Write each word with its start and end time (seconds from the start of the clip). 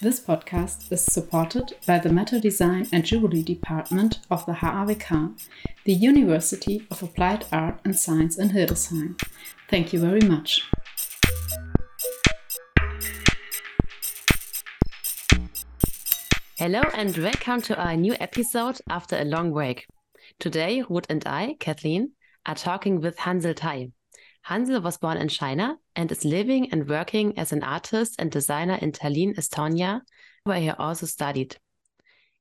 This 0.00 0.20
podcast 0.20 0.92
is 0.92 1.04
supported 1.04 1.74
by 1.84 1.98
the 1.98 2.12
Metal 2.12 2.38
Design 2.38 2.86
and 2.92 3.04
Jewelry 3.04 3.42
Department 3.42 4.20
of 4.30 4.46
the 4.46 4.52
HAWK, 4.52 5.32
the 5.82 5.92
University 5.92 6.86
of 6.88 7.02
Applied 7.02 7.46
Art 7.50 7.80
and 7.84 7.98
Science 7.98 8.38
in 8.38 8.50
Hildesheim. 8.50 9.20
Thank 9.68 9.92
you 9.92 9.98
very 9.98 10.20
much. 10.20 10.62
Hello 16.58 16.82
and 16.94 17.18
welcome 17.18 17.60
to 17.62 17.76
our 17.76 17.96
new 17.96 18.14
episode 18.20 18.78
after 18.88 19.16
a 19.18 19.24
long 19.24 19.52
break. 19.52 19.84
Today, 20.38 20.84
Ruth 20.88 21.06
and 21.08 21.26
I, 21.26 21.56
Kathleen, 21.58 22.12
are 22.46 22.54
talking 22.54 23.00
with 23.00 23.18
Hansel 23.18 23.54
Tai. 23.54 23.88
Hansel 24.42 24.80
was 24.80 24.96
born 24.96 25.18
in 25.18 25.28
China 25.28 25.76
and 25.94 26.10
is 26.10 26.24
living 26.24 26.72
and 26.72 26.88
working 26.88 27.38
as 27.38 27.52
an 27.52 27.62
artist 27.62 28.16
and 28.18 28.30
designer 28.30 28.78
in 28.80 28.92
Tallinn, 28.92 29.36
Estonia, 29.36 30.00
where 30.44 30.60
he 30.60 30.70
also 30.70 31.06
studied. 31.06 31.56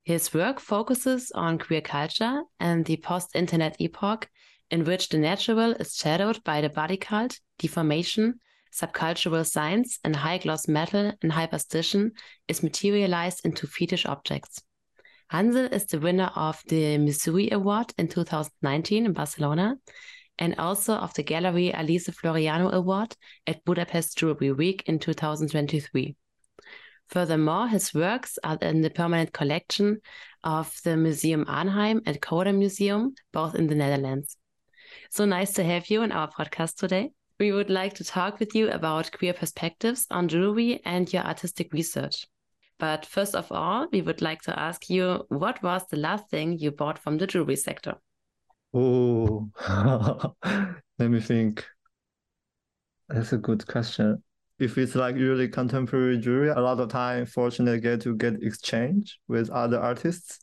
His 0.03 0.33
work 0.33 0.59
focuses 0.59 1.31
on 1.31 1.59
queer 1.59 1.81
culture 1.81 2.43
and 2.59 2.85
the 2.85 2.97
post 2.97 3.35
internet 3.35 3.75
epoch, 3.79 4.29
in 4.71 4.85
which 4.85 5.09
the 5.09 5.17
natural 5.17 5.73
is 5.73 5.95
shadowed 5.95 6.43
by 6.43 6.61
the 6.61 6.69
body 6.69 6.97
cult, 6.97 7.39
deformation, 7.59 8.39
subcultural 8.73 9.45
science, 9.45 9.99
and 10.03 10.15
high 10.15 10.37
gloss 10.37 10.67
metal 10.67 11.11
and 11.21 11.31
hyperstition 11.31 12.11
is 12.47 12.63
materialized 12.63 13.45
into 13.45 13.67
fetish 13.67 14.05
objects. 14.05 14.61
Hansel 15.29 15.65
is 15.65 15.85
the 15.85 15.99
winner 15.99 16.31
of 16.35 16.61
the 16.67 16.97
Missouri 16.97 17.49
Award 17.51 17.93
in 17.97 18.07
2019 18.07 19.05
in 19.05 19.13
Barcelona 19.13 19.75
and 20.39 20.55
also 20.57 20.93
of 20.93 21.13
the 21.13 21.23
Gallery 21.23 21.73
Alice 21.73 22.07
Floriano 22.09 22.71
Award 22.71 23.15
at 23.45 23.63
Budapest 23.65 24.17
Jewelry 24.17 24.51
Week 24.51 24.83
in 24.85 24.99
2023. 24.99 26.15
Furthermore, 27.07 27.67
his 27.69 27.93
works 27.93 28.37
are 28.43 28.57
in 28.61 28.81
the 28.81 28.89
permanent 28.89 29.31
collection 29.31 30.01
of 30.43 30.75
the 30.83 30.97
Museum 30.97 31.45
Arnhem 31.47 32.01
and 32.05 32.21
Coda 32.21 32.51
Museum, 32.51 33.15
both 33.31 33.55
in 33.55 33.67
the 33.67 33.75
Netherlands. 33.75 34.37
So 35.09 35.25
nice 35.25 35.53
to 35.53 35.63
have 35.63 35.89
you 35.89 36.01
in 36.01 36.11
our 36.11 36.29
podcast 36.29 36.75
today. 36.75 37.11
We 37.39 37.51
would 37.51 37.69
like 37.69 37.93
to 37.95 38.03
talk 38.03 38.39
with 38.39 38.55
you 38.55 38.69
about 38.69 39.11
queer 39.11 39.33
perspectives 39.33 40.07
on 40.09 40.27
jewelry 40.27 40.81
and 40.83 41.11
your 41.11 41.23
artistic 41.23 41.71
research. 41.71 42.25
But 42.79 43.05
first 43.05 43.35
of 43.35 43.51
all, 43.51 43.87
we 43.91 44.01
would 44.01 44.21
like 44.21 44.41
to 44.43 44.59
ask 44.59 44.89
you 44.89 45.25
what 45.29 45.63
was 45.63 45.87
the 45.87 45.97
last 45.97 46.29
thing 46.29 46.57
you 46.59 46.71
bought 46.71 46.99
from 46.99 47.17
the 47.17 47.27
jewelry 47.27 47.55
sector? 47.55 47.95
Oh, 48.79 49.49
let 50.99 51.09
me 51.09 51.19
think. 51.19 51.65
That's 53.09 53.33
a 53.33 53.37
good 53.37 53.65
question. 53.65 54.21
If 54.59 54.77
it's 54.77 54.93
like 54.93 55.15
really 55.15 55.47
contemporary 55.47 56.19
jewelry, 56.19 56.49
a 56.49 56.59
lot 56.59 56.79
of 56.79 56.89
time, 56.89 57.25
fortunately, 57.25 57.79
get 57.79 58.01
to 58.01 58.15
get 58.15 58.43
exchange 58.43 59.19
with 59.27 59.49
other 59.49 59.79
artists. 59.79 60.41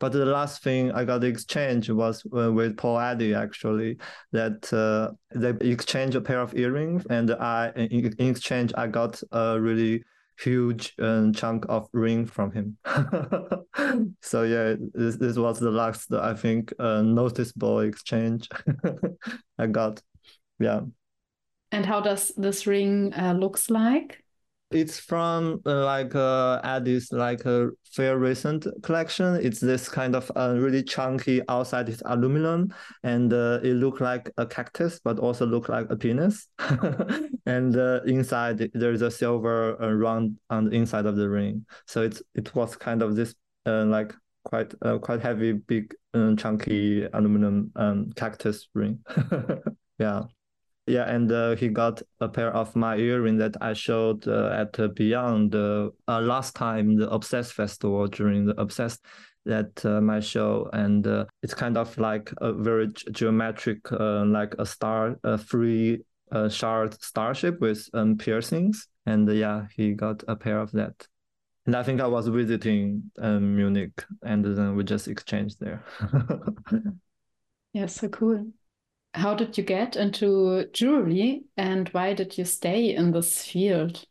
But 0.00 0.12
the 0.12 0.24
last 0.24 0.64
thing 0.64 0.90
I 0.90 1.04
got 1.04 1.22
exchange 1.22 1.90
was 1.90 2.26
uh, 2.36 2.52
with 2.52 2.76
Paul 2.76 2.98
Adie 2.98 3.34
actually. 3.34 3.98
That 4.32 4.72
uh, 4.72 5.12
they 5.32 5.50
exchanged 5.70 6.16
a 6.16 6.20
pair 6.20 6.40
of 6.40 6.56
earrings, 6.56 7.06
and 7.08 7.30
I 7.30 7.70
in 7.76 8.14
exchange 8.18 8.72
I 8.76 8.88
got 8.88 9.22
a 9.30 9.60
really 9.60 10.02
huge 10.40 10.94
um, 10.98 11.32
chunk 11.32 11.66
of 11.68 11.88
ring 11.92 12.26
from 12.26 12.52
him. 12.52 12.76
so 14.22 14.42
yeah, 14.42 14.74
this, 14.94 15.16
this 15.16 15.36
was 15.36 15.60
the 15.60 15.70
last 15.70 16.12
I 16.12 16.34
think 16.34 16.72
uh, 16.78 17.02
noticeable 17.02 17.80
exchange 17.80 18.48
I 19.58 19.66
got. 19.66 20.02
Yeah. 20.58 20.80
And 21.72 21.86
how 21.86 22.00
does 22.00 22.32
this 22.36 22.66
ring 22.66 23.14
uh, 23.14 23.34
looks 23.34 23.70
like? 23.70 24.22
It's 24.70 25.00
from 25.00 25.60
uh, 25.66 25.84
like 25.84 26.14
uh, 26.14 26.60
Adie's 26.62 27.10
like 27.10 27.44
a 27.44 27.70
fair 27.92 28.18
recent 28.18 28.66
collection. 28.82 29.34
It's 29.34 29.58
this 29.58 29.88
kind 29.88 30.14
of 30.14 30.30
uh, 30.36 30.54
really 30.56 30.84
chunky 30.84 31.42
outside 31.48 31.88
is 31.88 32.00
aluminum, 32.06 32.72
and 33.02 33.32
uh, 33.32 33.58
it 33.64 33.74
look 33.74 34.00
like 34.00 34.30
a 34.36 34.46
cactus, 34.46 35.00
but 35.02 35.18
also 35.18 35.44
look 35.44 35.68
like 35.68 35.90
a 35.90 35.96
penis. 35.96 36.46
and 37.46 37.76
uh, 37.76 38.00
inside 38.06 38.70
there's 38.72 39.02
a 39.02 39.10
silver 39.10 39.80
uh, 39.82 39.90
round 39.90 40.38
on 40.50 40.66
the 40.66 40.70
inside 40.70 41.06
of 41.06 41.16
the 41.16 41.28
ring. 41.28 41.66
So 41.86 42.02
it's 42.02 42.22
it 42.36 42.54
was 42.54 42.76
kind 42.76 43.02
of 43.02 43.16
this 43.16 43.34
uh, 43.66 43.86
like 43.86 44.14
quite 44.44 44.72
uh, 44.82 44.98
quite 44.98 45.20
heavy, 45.20 45.52
big, 45.52 45.94
uh, 46.14 46.36
chunky 46.36 47.04
aluminum 47.12 47.72
um, 47.74 48.12
cactus 48.14 48.68
ring. 48.74 49.00
yeah. 49.98 50.22
Yeah, 50.90 51.04
and 51.04 51.30
uh, 51.30 51.54
he 51.54 51.68
got 51.68 52.02
a 52.20 52.28
pair 52.28 52.52
of 52.52 52.74
my 52.74 52.96
earring 52.96 53.38
that 53.38 53.56
I 53.60 53.74
showed 53.74 54.26
uh, 54.26 54.50
at 54.52 54.78
uh, 54.80 54.88
Beyond 54.88 55.54
uh, 55.54 55.90
last 56.08 56.56
time 56.56 56.96
the 56.96 57.08
Obsessed 57.08 57.52
Festival 57.52 58.08
during 58.08 58.44
the 58.44 58.60
Obsessed 58.60 59.04
that 59.46 59.84
uh, 59.84 60.00
my 60.00 60.18
show. 60.18 60.68
And 60.72 61.06
uh, 61.06 61.26
it's 61.44 61.54
kind 61.54 61.76
of 61.76 61.96
like 61.96 62.32
a 62.38 62.52
very 62.52 62.88
geometric 63.12 63.92
uh, 63.92 64.24
like 64.24 64.56
a 64.58 64.66
star 64.66 65.16
a 65.22 65.38
free 65.38 66.02
uh, 66.32 66.48
shard 66.48 67.00
starship 67.00 67.60
with 67.60 67.88
um, 67.94 68.18
piercings. 68.18 68.88
And 69.06 69.28
uh, 69.28 69.32
yeah 69.32 69.66
he 69.72 69.92
got 69.92 70.24
a 70.26 70.34
pair 70.34 70.58
of 70.58 70.72
that. 70.72 71.06
And 71.66 71.76
i 71.76 71.82
think 71.84 72.00
i 72.00 72.06
was 72.06 72.26
visiting 72.26 73.12
um, 73.20 73.54
munich 73.54 74.04
and 74.22 74.44
then 74.44 74.74
we 74.74 74.82
just 74.82 75.06
exchanged 75.06 75.60
there. 75.60 75.84
Yeah 77.72 77.86
so 77.86 78.08
cool 78.08 78.50
how 79.14 79.34
did 79.34 79.58
you 79.58 79.64
get 79.64 79.96
into 79.96 80.66
jewelry 80.72 81.44
and 81.56 81.88
why 81.90 82.14
did 82.14 82.38
you 82.38 82.44
stay 82.44 82.94
in 82.94 83.12
this 83.12 83.44
field? 83.44 84.04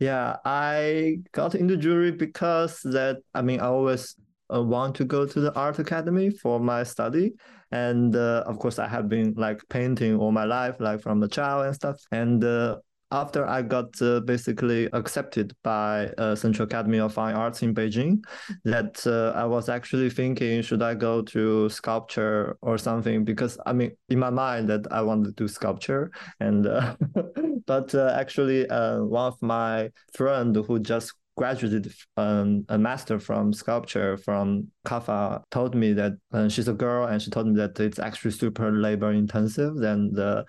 Yeah, 0.00 0.36
I 0.44 1.18
got 1.32 1.54
into 1.54 1.76
jewelry 1.76 2.12
because 2.12 2.80
that 2.82 3.18
I 3.34 3.42
mean 3.42 3.60
I 3.60 3.66
always 3.66 4.14
uh, 4.52 4.62
want 4.62 4.94
to 4.96 5.04
go 5.04 5.26
to 5.26 5.40
the 5.40 5.54
art 5.54 5.78
academy 5.78 6.30
for 6.30 6.60
my 6.60 6.84
study 6.84 7.34
and 7.72 8.14
uh, 8.14 8.44
of 8.46 8.58
course 8.58 8.78
I 8.78 8.88
have 8.88 9.08
been 9.08 9.34
like 9.36 9.60
painting 9.68 10.16
all 10.16 10.32
my 10.32 10.44
life 10.44 10.76
like 10.78 11.00
from 11.00 11.22
a 11.22 11.28
child 11.28 11.66
and 11.66 11.74
stuff 11.74 12.00
and 12.12 12.42
uh, 12.44 12.78
after 13.10 13.46
I 13.46 13.62
got 13.62 14.00
uh, 14.02 14.20
basically 14.20 14.88
accepted 14.92 15.54
by 15.62 16.08
uh, 16.18 16.34
Central 16.34 16.66
Academy 16.66 16.98
of 16.98 17.14
Fine 17.14 17.34
Arts 17.34 17.62
in 17.62 17.74
Beijing, 17.74 18.22
that 18.64 19.06
uh, 19.06 19.38
I 19.38 19.44
was 19.44 19.68
actually 19.68 20.10
thinking, 20.10 20.62
should 20.62 20.82
I 20.82 20.94
go 20.94 21.22
to 21.22 21.68
sculpture 21.68 22.56
or 22.60 22.76
something? 22.78 23.24
Because 23.24 23.58
I 23.66 23.72
mean, 23.72 23.92
in 24.08 24.18
my 24.18 24.30
mind, 24.30 24.68
that 24.68 24.86
I 24.90 25.00
wanted 25.02 25.36
to 25.36 25.44
do 25.44 25.48
sculpture, 25.48 26.10
and 26.40 26.66
uh, 26.66 26.96
but 27.66 27.94
uh, 27.94 28.14
actually, 28.14 28.68
uh, 28.68 29.00
one 29.00 29.28
of 29.28 29.42
my 29.42 29.90
friend 30.14 30.54
who 30.54 30.78
just 30.78 31.14
graduated 31.38 31.92
um, 32.16 32.64
a 32.68 32.76
master 32.76 33.18
from 33.18 33.52
sculpture 33.52 34.16
from 34.18 34.66
CAFA 34.84 35.40
told 35.50 35.74
me 35.74 35.92
that 35.92 36.12
uh, 36.32 36.48
she's 36.48 36.66
a 36.66 36.72
girl 36.72 37.06
and 37.06 37.22
she 37.22 37.30
told 37.30 37.46
me 37.46 37.54
that 37.54 37.78
it's 37.78 38.00
actually 38.00 38.32
super 38.32 38.72
labor 38.72 39.12
intensive 39.12 39.76
than 39.76 40.12
the 40.12 40.44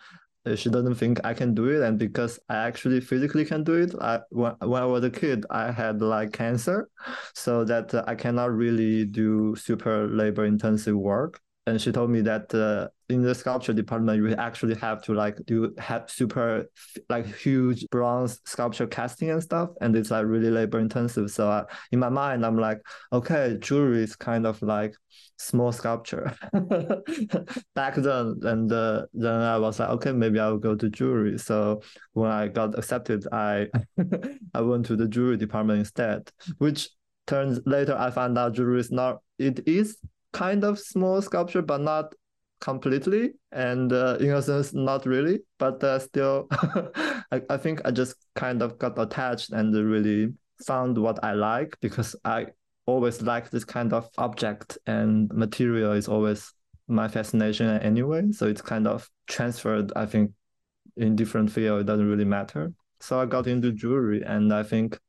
she 0.56 0.70
doesn't 0.70 0.96
think 0.96 1.20
I 1.24 1.34
can 1.34 1.54
do 1.54 1.66
it, 1.70 1.82
and 1.82 1.98
because 2.00 2.40
I 2.50 2.56
actually 2.56 3.02
physically 3.02 3.46
can 3.46 3.64
do 3.64 3.74
it, 3.74 3.94
I 4.00 4.22
when, 4.30 4.54
when 4.62 4.82
I 4.82 4.86
was 4.86 5.04
a 5.04 5.10
kid, 5.10 5.46
I 5.50 5.72
had 5.72 6.02
like 6.02 6.34
cancer, 6.34 6.90
so 7.34 7.64
that 7.66 7.94
uh, 7.94 8.04
I 8.08 8.16
cannot 8.16 8.52
really 8.52 9.06
do 9.06 9.56
super 9.56 10.08
labor 10.08 10.46
intensive 10.46 10.96
work. 10.96 11.40
And 11.68 11.80
she 11.80 11.92
told 11.92 12.10
me 12.10 12.22
that 12.22 12.54
uh, 12.54 12.90
in 13.10 13.24
the 13.24 13.34
sculpture 13.34 13.74
department, 13.74 14.22
you 14.22 14.36
actually 14.36 14.76
have 14.76 15.02
to 15.04 15.14
like 15.14 15.38
do 15.46 15.74
have 15.80 16.10
super 16.10 16.70
like 17.10 17.26
huge 17.26 17.86
bronze 17.90 18.40
sculpture 18.46 18.86
casting 18.86 19.32
and 19.32 19.42
stuff, 19.42 19.70
and 19.82 19.96
it's 19.96 20.12
like 20.12 20.26
really 20.26 20.52
labor 20.52 20.80
intensive. 20.80 21.32
So 21.32 21.50
uh, 21.50 21.66
in 21.92 22.00
my 22.00 22.10
mind, 22.10 22.46
I'm 22.46 22.58
like, 22.58 22.80
okay, 23.12 23.58
jewelry 23.60 24.04
is 24.04 24.16
kind 24.16 24.46
of 24.46 24.62
like 24.62 24.94
small 25.38 25.72
sculpture 25.72 26.36
back 27.76 27.96
then 27.96 28.38
and 28.44 28.72
uh, 28.72 29.06
then 29.14 29.42
i 29.42 29.58
was 29.58 29.80
like 29.80 29.90
okay 29.90 30.12
maybe 30.12 30.38
i'll 30.38 30.58
go 30.58 30.76
to 30.76 30.90
jewelry 30.90 31.38
so 31.38 31.82
when 32.12 32.30
i 32.30 32.48
got 32.48 32.78
accepted 32.78 33.26
i 33.32 33.66
i 34.54 34.60
went 34.60 34.86
to 34.86 34.98
the 34.98 35.08
jewelry 35.08 35.38
department 35.38 35.80
instead 35.80 36.30
which 36.58 36.90
turns 37.26 37.60
later 37.66 37.96
i 37.98 38.12
found 38.12 38.38
out 38.38 38.54
jewelry 38.54 38.80
is 38.80 38.92
not 38.92 39.20
it 39.38 39.66
is 39.66 39.98
kind 40.34 40.66
of 40.66 40.78
small 40.78 41.22
sculpture 41.22 41.62
but 41.62 41.80
not 41.80 42.14
completely 42.60 43.32
and 43.52 43.94
uh, 43.94 44.18
in 44.20 44.32
a 44.32 44.42
sense 44.42 44.74
not 44.74 45.06
really 45.06 45.40
but 45.58 45.84
uh, 45.84 45.98
still 45.98 46.48
I, 47.32 47.42
I 47.50 47.58
think 47.58 47.82
i 47.86 47.92
just 47.92 48.16
kind 48.36 48.62
of 48.62 48.78
got 48.78 49.00
attached 49.00 49.52
and 49.52 49.74
really 49.74 50.34
found 50.66 50.98
what 50.98 51.24
i 51.24 51.34
like 51.34 51.78
because 51.80 52.16
i 52.26 52.48
always 52.86 53.22
like 53.22 53.50
this 53.50 53.64
kind 53.64 53.94
of 53.94 54.10
object 54.18 54.78
and 54.88 55.32
material 55.32 55.94
is 55.94 56.08
always 56.08 56.54
my 56.90 57.08
fascination 57.08 57.68
anyway. 57.82 58.32
So 58.32 58.48
it's 58.48 58.62
kind 58.62 58.88
of 58.88 59.10
transferred, 59.28 59.94
I 59.96 60.06
think, 60.06 60.32
in 60.98 61.16
different 61.16 61.52
field, 61.52 61.82
it 61.82 61.86
doesn't 61.86 62.10
really 62.10 62.26
matter. 62.26 62.74
So 63.00 63.20
I 63.20 63.26
got 63.26 63.48
into 63.48 63.72
jewelry 63.72 64.24
and 64.24 64.52
I 64.54 64.64
think 64.64 65.00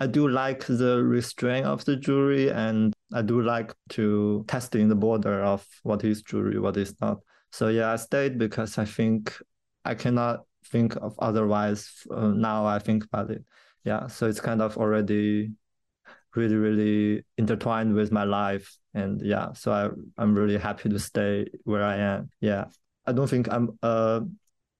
I 0.00 0.06
do 0.06 0.28
like 0.28 0.64
the 0.66 1.02
restraint 1.02 1.66
of 1.66 1.84
the 1.84 1.96
jewelry 1.96 2.50
and 2.50 2.94
I 3.12 3.22
do 3.22 3.42
like 3.42 3.74
to 3.90 4.44
testing 4.46 4.88
the 4.88 4.94
border 4.94 5.42
of 5.42 5.66
what 5.82 6.04
is 6.04 6.22
jewelry, 6.22 6.58
what 6.58 6.76
is 6.76 6.94
not. 7.00 7.18
So 7.50 7.68
yeah, 7.68 7.92
I 7.92 7.96
stayed 7.96 8.38
because 8.38 8.78
I 8.78 8.84
think 8.84 9.36
I 9.84 9.94
cannot 9.94 10.44
think 10.66 10.96
of 10.96 11.14
otherwise. 11.18 11.90
Uh, 12.10 12.28
now 12.28 12.66
I 12.66 12.78
think 12.78 13.04
about 13.04 13.30
it. 13.30 13.44
yeah, 13.84 14.06
so 14.06 14.26
it's 14.26 14.40
kind 14.40 14.62
of 14.62 14.76
already 14.76 15.52
really, 16.34 16.56
really 16.56 17.24
intertwined 17.36 17.94
with 17.94 18.12
my 18.12 18.24
life. 18.24 18.76
And 18.94 19.20
yeah, 19.22 19.52
so 19.54 19.72
I, 19.72 19.88
I'm 20.20 20.34
really 20.34 20.58
happy 20.58 20.88
to 20.88 20.98
stay 20.98 21.46
where 21.64 21.82
I 21.82 21.96
am. 21.96 22.30
Yeah. 22.40 22.66
I 23.06 23.12
don't 23.12 23.28
think 23.28 23.50
I'm 23.50 23.78
a 23.82 24.22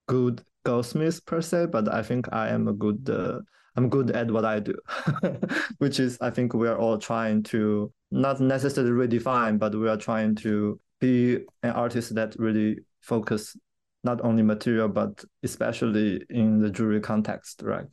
good 0.07 0.43
goldsmith 0.63 1.25
per 1.25 1.41
se, 1.41 1.67
but 1.67 1.91
I 1.91 2.03
think 2.03 2.31
I 2.31 2.49
am 2.49 2.67
a 2.67 2.73
good, 2.73 3.09
uh, 3.09 3.39
I'm 3.79 3.87
good 3.87 4.11
at 4.11 4.29
what 4.29 4.43
I 4.43 4.59
do, 4.59 4.75
which 5.77 6.01
is, 6.01 6.17
I 6.19 6.31
think 6.31 6.53
we 6.53 6.67
are 6.67 6.77
all 6.77 6.97
trying 6.97 7.43
to 7.43 7.93
not 8.11 8.41
necessarily 8.41 8.91
redefine, 8.91 9.57
but 9.57 9.73
we 9.73 9.87
are 9.87 9.95
trying 9.95 10.35
to 10.35 10.77
be 10.99 11.37
an 11.63 11.71
artist 11.71 12.13
that 12.15 12.35
really 12.37 12.79
focus 12.99 13.55
not 14.03 14.19
only 14.21 14.43
material, 14.43 14.89
but 14.89 15.23
especially 15.43 16.25
in 16.29 16.59
the 16.59 16.69
jewelry 16.69 16.99
context, 16.99 17.61
right? 17.63 17.85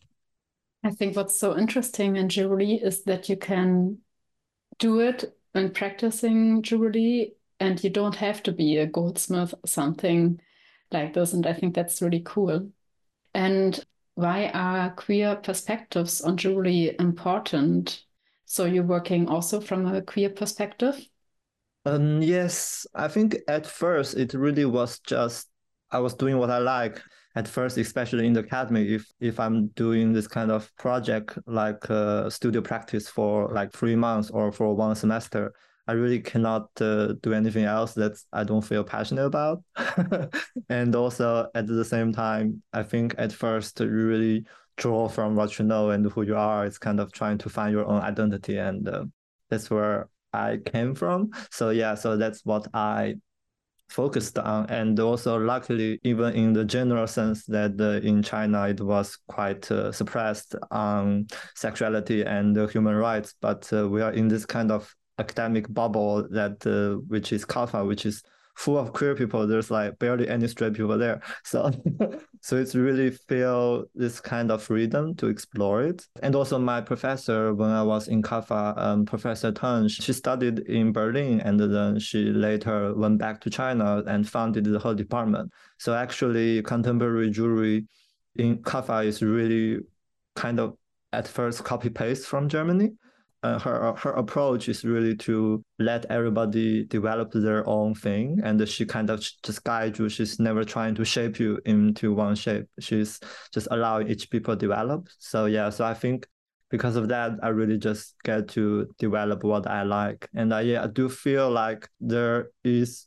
I 0.82 0.90
think 0.90 1.14
what's 1.14 1.38
so 1.38 1.56
interesting 1.56 2.16
in 2.16 2.28
jewelry 2.28 2.72
is 2.72 3.04
that 3.04 3.28
you 3.28 3.36
can 3.36 3.98
do 4.80 4.98
it 4.98 5.36
when 5.52 5.70
practicing 5.70 6.62
jewelry 6.62 7.34
and 7.60 7.82
you 7.84 7.90
don't 7.90 8.16
have 8.16 8.42
to 8.42 8.50
be 8.50 8.78
a 8.78 8.86
goldsmith 8.86 9.54
or 9.54 9.68
something 9.68 10.40
like 10.90 11.14
this. 11.14 11.32
And 11.32 11.46
I 11.46 11.52
think 11.52 11.76
that's 11.76 12.02
really 12.02 12.22
cool. 12.24 12.72
And 13.34 13.86
why 14.16 14.48
are 14.48 14.90
queer 14.90 15.36
perspectives 15.36 16.22
on 16.22 16.36
jewelry 16.38 16.96
important? 16.98 18.02
So 18.46 18.64
you're 18.64 18.82
working 18.82 19.28
also 19.28 19.60
from 19.60 19.86
a 19.86 20.00
queer 20.00 20.30
perspective? 20.30 21.06
Um, 21.84 22.22
yes, 22.22 22.86
I 22.94 23.08
think 23.08 23.36
at 23.46 23.66
first 23.66 24.16
it 24.16 24.34
really 24.34 24.64
was 24.64 24.98
just 25.00 25.48
I 25.90 26.00
was 26.00 26.14
doing 26.14 26.38
what 26.38 26.50
I 26.50 26.58
like 26.58 27.00
at 27.36 27.46
first, 27.46 27.76
especially 27.76 28.26
in 28.26 28.32
the 28.32 28.40
academy, 28.40 28.88
if 28.88 29.06
if 29.20 29.38
I'm 29.38 29.68
doing 29.68 30.14
this 30.14 30.26
kind 30.26 30.50
of 30.50 30.74
project 30.76 31.38
like 31.46 31.88
uh, 31.90 32.30
studio 32.30 32.62
practice 32.62 33.08
for 33.08 33.52
like 33.52 33.72
three 33.72 33.96
months 33.96 34.30
or 34.30 34.50
for 34.50 34.74
one 34.74 34.96
semester, 34.96 35.52
I 35.86 35.92
really 35.92 36.20
cannot 36.20 36.70
uh, 36.80 37.14
do 37.22 37.32
anything 37.32 37.64
else 37.64 37.94
that 37.94 38.18
I 38.32 38.44
don't 38.44 38.62
feel 38.62 38.82
passionate 38.82 39.26
about. 39.26 39.62
and 40.68 40.94
also 40.94 41.48
at 41.54 41.66
the 41.66 41.84
same 41.84 42.12
time, 42.12 42.62
I 42.72 42.82
think 42.82 43.14
at 43.18 43.32
first 43.32 43.78
you 43.80 43.88
really 43.88 44.44
draw 44.76 45.08
from 45.08 45.36
what 45.36 45.58
you 45.58 45.64
know 45.64 45.90
and 45.90 46.10
who 46.10 46.22
you 46.22 46.36
are. 46.36 46.66
It's 46.66 46.78
kind 46.78 47.00
of 47.00 47.12
trying 47.12 47.38
to 47.38 47.48
find 47.48 47.72
your 47.72 47.86
own 47.86 48.02
identity, 48.02 48.58
and 48.58 48.88
uh, 48.88 49.04
that's 49.48 49.70
where 49.70 50.08
I 50.32 50.58
came 50.64 50.94
from. 50.94 51.30
So 51.50 51.70
yeah, 51.70 51.94
so 51.94 52.16
that's 52.16 52.44
what 52.44 52.66
I 52.74 53.16
focused 53.88 54.38
on 54.38 54.66
and 54.68 54.98
also 54.98 55.38
luckily 55.38 56.00
even 56.02 56.34
in 56.34 56.52
the 56.52 56.64
general 56.64 57.06
sense 57.06 57.44
that 57.46 57.80
uh, 57.80 58.04
in 58.06 58.20
china 58.22 58.68
it 58.68 58.80
was 58.80 59.16
quite 59.28 59.70
uh, 59.70 59.92
suppressed 59.92 60.56
on 60.72 61.26
sexuality 61.54 62.24
and 62.24 62.58
uh, 62.58 62.66
human 62.66 62.96
rights 62.96 63.34
but 63.40 63.72
uh, 63.72 63.88
we 63.88 64.02
are 64.02 64.12
in 64.12 64.26
this 64.26 64.44
kind 64.44 64.72
of 64.72 64.92
academic 65.18 65.72
bubble 65.72 66.26
that 66.30 66.66
uh, 66.66 67.00
which 67.08 67.32
is 67.32 67.44
CAFA, 67.44 67.86
which 67.86 68.06
is 68.06 68.22
full 68.56 68.78
of 68.78 68.92
queer 68.92 69.14
people. 69.14 69.46
There's 69.46 69.70
like 69.70 69.98
barely 69.98 70.28
any 70.28 70.48
straight 70.48 70.74
people 70.74 70.98
there. 70.98 71.20
So 71.44 71.70
so 72.40 72.56
it's 72.56 72.74
really 72.74 73.10
feel 73.10 73.84
this 73.94 74.20
kind 74.20 74.50
of 74.50 74.62
freedom 74.62 75.14
to 75.16 75.28
explore 75.28 75.82
it. 75.82 76.06
And 76.22 76.34
also 76.34 76.58
my 76.58 76.80
professor 76.80 77.54
when 77.54 77.70
I 77.70 77.82
was 77.82 78.08
in 78.08 78.22
CAFA, 78.22 78.78
um, 78.78 79.04
Professor 79.04 79.52
Tang, 79.52 79.88
she 79.88 80.12
studied 80.12 80.60
in 80.60 80.92
Berlin 80.92 81.40
and 81.40 81.60
then 81.60 81.98
she 81.98 82.24
later 82.30 82.94
went 82.94 83.18
back 83.18 83.40
to 83.42 83.50
China 83.50 84.02
and 84.06 84.28
founded 84.28 84.64
the 84.64 84.78
whole 84.78 84.94
department. 84.94 85.52
So 85.78 85.94
actually 85.94 86.62
contemporary 86.62 87.30
jewelry 87.30 87.86
in 88.36 88.58
CAFA 88.62 89.06
is 89.06 89.22
really 89.22 89.80
kind 90.34 90.60
of 90.60 90.76
at 91.12 91.28
first 91.28 91.64
copy 91.64 91.90
paste 91.90 92.26
from 92.26 92.48
Germany 92.48 92.92
uh, 93.46 93.58
her 93.60 93.94
her 93.94 94.12
approach 94.12 94.68
is 94.68 94.84
really 94.84 95.14
to 95.16 95.62
let 95.78 96.04
everybody 96.06 96.84
develop 96.84 97.30
their 97.32 97.66
own 97.68 97.94
thing, 97.94 98.40
and 98.42 98.68
she 98.68 98.84
kind 98.84 99.08
of 99.10 99.20
just 99.20 99.62
guides 99.64 99.98
you. 99.98 100.08
She's 100.08 100.40
never 100.40 100.64
trying 100.64 100.94
to 100.96 101.04
shape 101.04 101.38
you 101.38 101.60
into 101.64 102.12
one 102.12 102.34
shape. 102.34 102.66
She's 102.80 103.20
just 103.52 103.68
allowing 103.70 104.08
each 104.08 104.30
people 104.30 104.56
develop. 104.56 105.08
So 105.18 105.46
yeah, 105.46 105.70
so 105.70 105.84
I 105.84 105.94
think 105.94 106.26
because 106.70 106.96
of 106.96 107.08
that, 107.08 107.32
I 107.42 107.48
really 107.48 107.78
just 107.78 108.14
get 108.24 108.48
to 108.48 108.88
develop 108.98 109.44
what 109.44 109.66
I 109.68 109.82
like, 109.84 110.28
and 110.34 110.52
I 110.52 110.62
yeah, 110.62 110.84
I 110.84 110.88
do 110.88 111.08
feel 111.08 111.50
like 111.50 111.88
there 112.00 112.50
is 112.64 113.06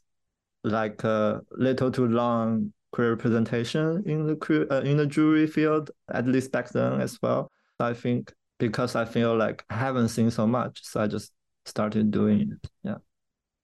like 0.63 1.03
a 1.03 1.41
little 1.51 1.91
too 1.91 2.07
long 2.07 2.73
queer 2.91 3.11
representation 3.11 4.03
in 4.05 4.25
the 4.25 4.35
queer, 4.35 4.65
uh, 4.71 4.81
in 4.81 4.97
the 4.97 5.05
jewelry 5.05 5.47
field, 5.47 5.91
at 6.13 6.25
least 6.27 6.51
back 6.51 6.69
then 6.69 7.01
as 7.01 7.19
well. 7.21 7.51
I 7.79 7.93
think 7.93 8.33
because 8.59 8.95
I 8.95 9.05
feel 9.05 9.35
like 9.35 9.65
I 9.69 9.75
haven't 9.75 10.09
seen 10.09 10.29
so 10.29 10.45
much. 10.45 10.83
So 10.83 11.01
I 11.01 11.07
just 11.07 11.31
started 11.65 12.11
doing 12.11 12.41
it. 12.41 12.69
Yeah. 12.83 12.97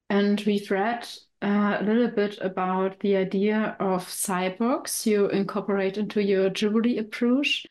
And 0.10 0.42
we've 0.46 0.70
read 0.72 1.08
uh, 1.42 1.78
a 1.80 1.84
little 1.84 2.10
bit 2.10 2.40
about 2.42 3.00
the 3.02 3.18
idea 3.18 3.76
of 3.80 4.08
cyborgs 4.08 5.06
you 5.06 5.28
incorporate 5.30 5.98
into 5.98 6.24
your 6.24 6.50
jewelry 6.50 6.98
approach. 6.98 7.66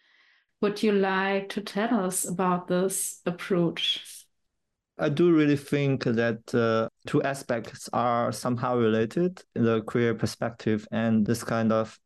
Would 0.61 0.82
you 0.82 0.93
like 0.93 1.49
to 1.50 1.61
tell 1.61 1.94
us 2.00 2.26
about 2.29 2.69
this 2.69 3.21
approach? 3.27 4.25
I 4.97 5.09
do 5.09 5.35
really 5.35 5.56
think 5.56 6.05
that 6.05 6.55
uh, 6.55 6.88
two 7.06 7.23
aspects 7.23 7.88
are 7.93 8.31
somehow 8.31 8.77
related 8.77 9.43
the 9.55 9.82
queer 9.82 10.15
perspective 10.15 10.87
and 10.93 11.27
this 11.27 11.43
kind 11.43 11.73
of 11.73 11.99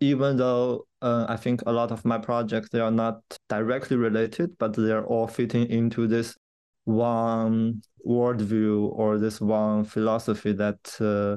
even 0.00 0.36
though 0.36 0.86
uh, 1.02 1.26
I 1.28 1.36
think 1.36 1.62
a 1.66 1.72
lot 1.72 1.92
of 1.92 2.04
my 2.04 2.18
projects 2.18 2.70
they 2.70 2.80
are 2.80 2.90
not 2.90 3.20
directly 3.48 3.96
related, 3.96 4.56
but 4.58 4.72
they 4.74 4.92
are 4.92 5.06
all 5.06 5.26
fitting 5.26 5.66
into 5.68 6.06
this 6.06 6.36
one 6.84 7.82
worldview 8.06 8.90
or 8.92 9.18
this 9.18 9.40
one 9.40 9.84
philosophy 9.84 10.52
that 10.52 10.78
uh, 11.00 11.36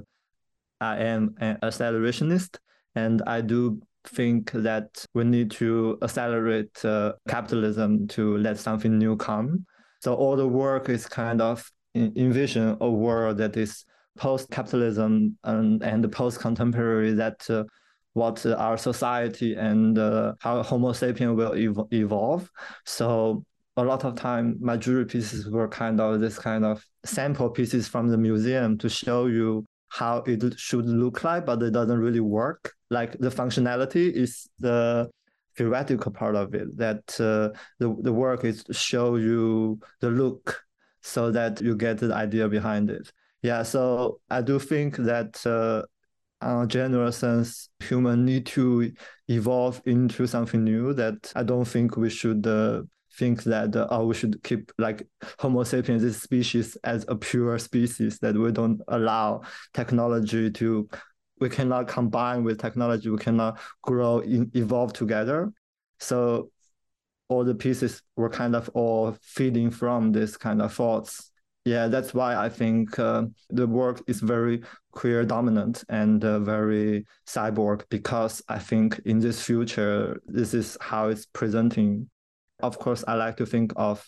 I 0.83 0.97
am 0.97 1.35
an 1.39 1.57
accelerationist, 1.61 2.57
and 2.95 3.21
I 3.27 3.41
do 3.41 3.81
think 4.05 4.51
that 4.51 5.05
we 5.13 5.23
need 5.23 5.51
to 5.51 5.97
accelerate 6.01 6.83
uh, 6.83 7.13
capitalism 7.27 8.07
to 8.07 8.37
let 8.37 8.57
something 8.57 8.97
new 8.97 9.15
come. 9.15 9.65
So 10.01 10.13
all 10.13 10.35
the 10.35 10.47
work 10.47 10.89
is 10.89 11.05
kind 11.05 11.41
of 11.41 11.69
envision 11.95 12.77
a 12.81 12.89
world 12.89 13.37
that 13.37 13.55
is 13.55 13.85
post-capitalism 14.17 15.37
and, 15.43 15.83
and 15.83 16.11
post-contemporary 16.11 17.13
that 17.13 17.49
uh, 17.49 17.63
what 18.13 18.45
our 18.45 18.77
society 18.77 19.55
and 19.55 19.97
uh, 19.97 20.33
how 20.39 20.61
Homo 20.63 20.91
sapien 20.91 21.35
will 21.35 21.53
ev- 21.53 21.87
evolve. 21.91 22.49
So 22.85 23.43
a 23.75 23.83
lot 23.83 24.05
of 24.05 24.15
time, 24.15 24.57
my 24.61 24.77
jewelry 24.77 25.05
pieces 25.05 25.49
were 25.49 25.67
kind 25.67 25.99
of 25.99 26.19
this 26.19 26.37
kind 26.37 26.63
of 26.63 26.85
sample 27.05 27.49
pieces 27.49 27.87
from 27.87 28.09
the 28.09 28.17
museum 28.17 28.77
to 28.77 28.89
show 28.89 29.25
you 29.25 29.65
how 29.89 30.17
it 30.27 30.59
should 30.59 30.85
look 30.85 31.23
like, 31.23 31.45
but 31.45 31.61
it 31.61 31.71
doesn't 31.71 31.99
really 31.99 32.19
work. 32.19 32.73
Like 32.89 33.17
the 33.19 33.29
functionality 33.29 34.11
is 34.11 34.47
the 34.59 35.09
theoretical 35.57 36.11
part 36.11 36.35
of 36.35 36.53
it. 36.53 36.75
That 36.77 37.03
uh, 37.19 37.57
the 37.79 37.95
the 38.01 38.13
work 38.13 38.43
is 38.43 38.63
to 38.65 38.73
show 38.73 39.15
you 39.15 39.79
the 40.01 40.09
look, 40.09 40.61
so 41.01 41.31
that 41.31 41.61
you 41.61 41.75
get 41.75 41.97
the 41.97 42.13
idea 42.13 42.47
behind 42.47 42.89
it. 42.89 43.11
Yeah, 43.41 43.63
so 43.63 44.19
I 44.29 44.41
do 44.41 44.57
think 44.57 44.95
that 44.97 45.45
uh, 45.45 45.83
uh, 46.43 46.65
general 46.65 47.11
sense, 47.11 47.69
human 47.79 48.25
need 48.25 48.45
to 48.47 48.91
evolve 49.27 49.81
into 49.85 50.27
something 50.27 50.63
new 50.63 50.93
that 50.93 51.31
I 51.35 51.43
don't 51.43 51.65
think 51.65 51.97
we 51.97 52.09
should 52.09 52.45
uh, 52.45 52.83
think 53.17 53.43
that 53.43 53.75
uh, 53.75 53.87
oh 53.91 54.05
we 54.07 54.15
should 54.15 54.41
keep 54.43 54.71
like 54.77 55.07
Homo 55.39 55.63
sapiens 55.63 56.01
this 56.01 56.21
species 56.21 56.77
as 56.83 57.05
a 57.07 57.15
pure 57.15 57.57
species 57.59 58.19
that 58.19 58.35
we 58.35 58.51
don't 58.51 58.81
allow 58.87 59.41
technology 59.73 60.49
to 60.51 60.89
we 61.39 61.49
cannot 61.49 61.87
combine 61.87 62.43
with 62.43 62.59
technology 62.59 63.09
we 63.09 63.17
cannot 63.17 63.59
grow 63.81 64.19
in, 64.19 64.51
evolve 64.55 64.93
together. 64.93 65.51
So 65.99 66.49
all 67.29 67.43
the 67.43 67.55
pieces 67.55 68.01
were 68.15 68.29
kind 68.29 68.55
of 68.55 68.69
all 68.73 69.17
feeding 69.21 69.71
from 69.71 70.11
this 70.11 70.37
kind 70.37 70.61
of 70.61 70.73
thoughts 70.73 71.31
yeah 71.65 71.87
that's 71.87 72.13
why 72.13 72.35
i 72.35 72.49
think 72.49 72.97
uh, 72.99 73.23
the 73.49 73.65
work 73.67 74.01
is 74.07 74.19
very 74.19 74.61
queer 74.91 75.25
dominant 75.25 75.83
and 75.89 76.23
uh, 76.25 76.39
very 76.39 77.05
cyborg 77.27 77.83
because 77.89 78.41
i 78.49 78.59
think 78.59 78.99
in 79.05 79.19
this 79.19 79.43
future 79.43 80.19
this 80.25 80.53
is 80.53 80.77
how 80.81 81.07
it's 81.07 81.25
presenting. 81.25 82.09
Of 82.61 82.79
course 82.79 83.03
i 83.07 83.15
like 83.15 83.37
to 83.37 83.45
think 83.45 83.73
of 83.75 84.07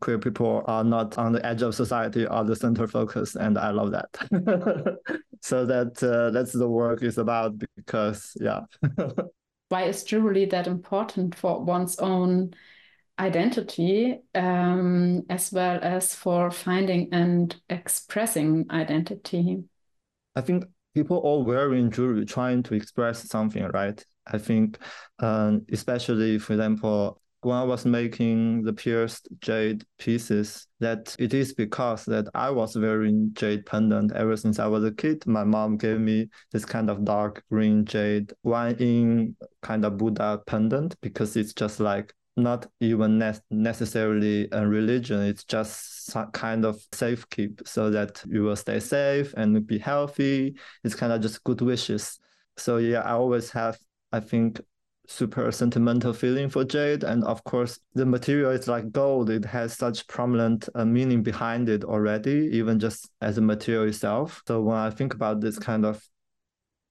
queer 0.00 0.18
people 0.18 0.62
are 0.66 0.84
not 0.84 1.18
on 1.18 1.32
the 1.32 1.44
edge 1.44 1.60
of 1.60 1.74
society 1.74 2.26
are 2.26 2.44
the 2.44 2.56
center 2.56 2.86
focus 2.86 3.36
and 3.36 3.58
i 3.58 3.70
love 3.70 3.90
that. 3.90 4.10
So 5.42 5.64
that 5.66 6.02
uh, 6.02 6.30
that's 6.30 6.52
the 6.52 6.68
work 6.68 7.02
is 7.02 7.18
about 7.18 7.58
because 7.76 8.36
yeah. 8.40 8.60
Why 9.68 9.84
is 9.84 10.04
jewelry 10.04 10.46
that 10.46 10.66
important 10.66 11.34
for 11.34 11.62
one's 11.62 11.96
own 11.98 12.54
identity 13.20 14.18
um, 14.34 15.22
as 15.28 15.52
well 15.52 15.78
as 15.82 16.14
for 16.14 16.50
finding 16.50 17.08
and 17.12 17.54
expressing 17.68 18.66
identity. 18.70 19.62
I 20.34 20.40
think 20.40 20.64
people 20.94 21.18
all 21.18 21.44
wearing 21.44 21.90
jewelry 21.90 22.24
trying 22.24 22.62
to 22.64 22.74
express 22.74 23.28
something, 23.28 23.62
right? 23.74 24.02
I 24.26 24.38
think, 24.38 24.78
um, 25.18 25.66
especially 25.70 26.38
for 26.38 26.54
example, 26.54 27.20
when 27.42 27.56
I 27.56 27.64
was 27.64 27.86
making 27.86 28.62
the 28.62 28.72
pierced 28.72 29.28
jade 29.40 29.84
pieces 29.98 30.66
that 30.80 31.16
it 31.18 31.32
is 31.32 31.54
because 31.54 32.04
that 32.04 32.28
I 32.34 32.50
was 32.50 32.76
wearing 32.76 33.30
jade 33.32 33.64
pendant 33.64 34.12
ever 34.12 34.36
since 34.36 34.58
I 34.58 34.66
was 34.66 34.84
a 34.84 34.92
kid. 34.92 35.26
My 35.26 35.44
mom 35.44 35.78
gave 35.78 36.00
me 36.00 36.28
this 36.52 36.64
kind 36.64 36.90
of 36.90 37.04
dark 37.04 37.42
green 37.50 37.84
jade 37.86 38.32
one 38.42 38.76
in 38.76 39.36
kind 39.62 39.84
of 39.84 39.96
Buddha 39.96 40.40
pendant 40.46 41.00
because 41.00 41.36
it's 41.36 41.54
just 41.54 41.80
like 41.80 42.12
not 42.36 42.66
even 42.80 43.18
ne- 43.18 43.40
necessarily 43.50 44.48
a 44.52 44.66
religion. 44.66 45.20
It's 45.22 45.44
just 45.44 46.06
some 46.06 46.30
kind 46.30 46.64
of 46.64 46.80
safe 46.92 47.28
keep 47.30 47.62
so 47.66 47.90
that 47.90 48.22
you 48.26 48.42
will 48.44 48.56
stay 48.56 48.80
safe 48.80 49.34
and 49.36 49.66
be 49.66 49.78
healthy. 49.78 50.56
It's 50.84 50.94
kind 50.94 51.12
of 51.12 51.20
just 51.20 51.42
good 51.44 51.60
wishes. 51.60 52.18
So 52.56 52.78
yeah, 52.78 53.00
I 53.00 53.12
always 53.12 53.50
have, 53.50 53.78
I 54.12 54.20
think, 54.20 54.60
super 55.06 55.50
sentimental 55.50 56.12
feeling 56.12 56.48
for 56.48 56.64
jade. 56.64 57.02
And 57.02 57.24
of 57.24 57.42
course, 57.44 57.80
the 57.94 58.06
material 58.06 58.52
is 58.52 58.68
like 58.68 58.92
gold. 58.92 59.28
It 59.28 59.44
has 59.44 59.76
such 59.76 60.06
prominent 60.06 60.68
uh, 60.74 60.84
meaning 60.84 61.22
behind 61.22 61.68
it 61.68 61.84
already, 61.84 62.48
even 62.52 62.78
just 62.78 63.10
as 63.20 63.36
a 63.36 63.40
material 63.40 63.88
itself. 63.88 64.42
So 64.46 64.62
when 64.62 64.76
I 64.76 64.90
think 64.90 65.14
about 65.14 65.40
this 65.40 65.58
kind 65.58 65.84
of 65.84 66.06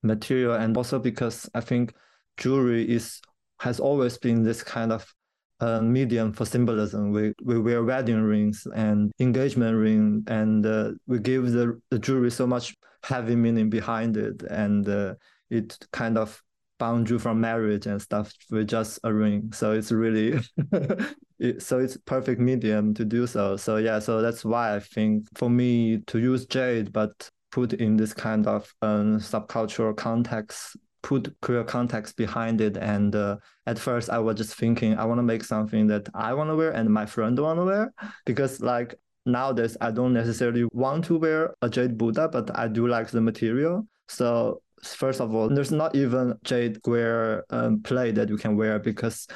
material, 0.04 0.56
and 0.56 0.76
also 0.76 1.00
because 1.00 1.50
I 1.54 1.62
think 1.62 1.94
jewelry 2.38 2.90
is 2.90 3.22
has 3.62 3.80
always 3.80 4.18
been 4.18 4.44
this 4.44 4.64
kind 4.64 4.92
of 4.92 5.14
medium 5.62 6.34
for 6.34 6.46
symbolism. 6.46 7.12
We 7.12 7.34
we 7.44 7.60
wear 7.60 7.84
wedding 7.84 8.22
rings 8.22 8.68
and 8.76 9.12
engagement 9.20 9.78
ring, 9.78 10.24
and 10.28 10.66
uh, 10.66 10.92
we 11.08 11.20
give 11.20 11.52
the, 11.52 11.80
the 11.90 12.00
jewelry 12.00 12.32
so 12.32 12.48
much 12.48 12.76
heavy 13.04 13.36
meaning 13.36 13.70
behind 13.70 14.18
it, 14.18 14.44
and 14.44 14.88
uh, 14.88 15.16
it 15.50 15.78
kind 15.92 16.18
of 16.18 16.42
bound 16.80 17.10
you 17.10 17.20
from 17.20 17.42
marriage 17.42 17.88
and 17.88 18.02
stuff 18.02 18.34
with 18.50 18.68
just 18.68 19.00
a 19.04 19.14
ring. 19.14 19.52
So 19.54 19.74
it's 19.74 19.92
really, 19.92 20.40
it, 21.40 21.62
so 21.62 21.80
it's 21.80 21.98
perfect 21.98 22.40
medium 22.40 22.94
to 22.94 23.06
do 23.06 23.28
so. 23.28 23.58
So 23.58 23.78
yeah, 23.78 24.00
so 24.00 24.22
that's 24.22 24.46
why 24.46 24.76
I 24.76 24.80
think 24.80 25.28
for 25.38 25.50
me 25.50 26.00
to 26.08 26.20
use 26.20 26.46
jade, 26.46 26.94
but 26.94 27.30
put 27.52 27.74
in 27.74 27.98
this 27.98 28.14
kind 28.14 28.48
of 28.48 28.74
um, 28.82 29.20
subcultural 29.20 29.96
context 29.96 30.78
put 31.02 31.34
queer 31.42 31.64
context 31.64 32.18
behind 32.18 32.62
it. 32.62 32.78
And 32.78 33.16
uh, 33.16 33.38
at 33.66 33.80
first, 33.80 34.10
I 34.10 34.20
was 34.20 34.36
just 34.38 34.56
thinking, 34.56 34.98
I 34.98 35.06
want 35.06 35.20
to 35.20 35.24
make 35.24 35.44
something 35.44 35.88
that 35.88 36.10
I 36.14 36.34
want 36.34 36.50
to 36.50 36.56
wear 36.56 36.72
and 36.72 36.90
my 36.90 37.06
friend 37.06 37.38
want 37.38 37.60
to 37.60 37.66
wear 37.66 37.94
because 38.26 38.62
like 38.62 38.96
nowadays 39.26 39.78
I 39.82 39.92
don't 39.92 40.14
necessarily 40.14 40.68
want 40.72 41.06
to 41.06 41.18
wear 41.18 41.54
a 41.62 41.70
jade 41.70 41.98
Buddha, 41.98 42.28
but 42.28 42.58
I 42.58 42.68
do 42.68 42.88
like 42.88 43.10
the 43.10 43.22
material. 43.22 43.88
So 44.08 44.62
first 44.84 45.22
of 45.22 45.34
all, 45.36 45.50
there's 45.50 45.72
not 45.72 45.96
even 45.96 46.36
jade 46.44 46.78
square 46.78 47.46
um, 47.50 47.82
plate 47.82 48.16
that 48.16 48.30
you 48.30 48.38
can 48.38 48.56
wear 48.56 48.80
because 48.80 49.28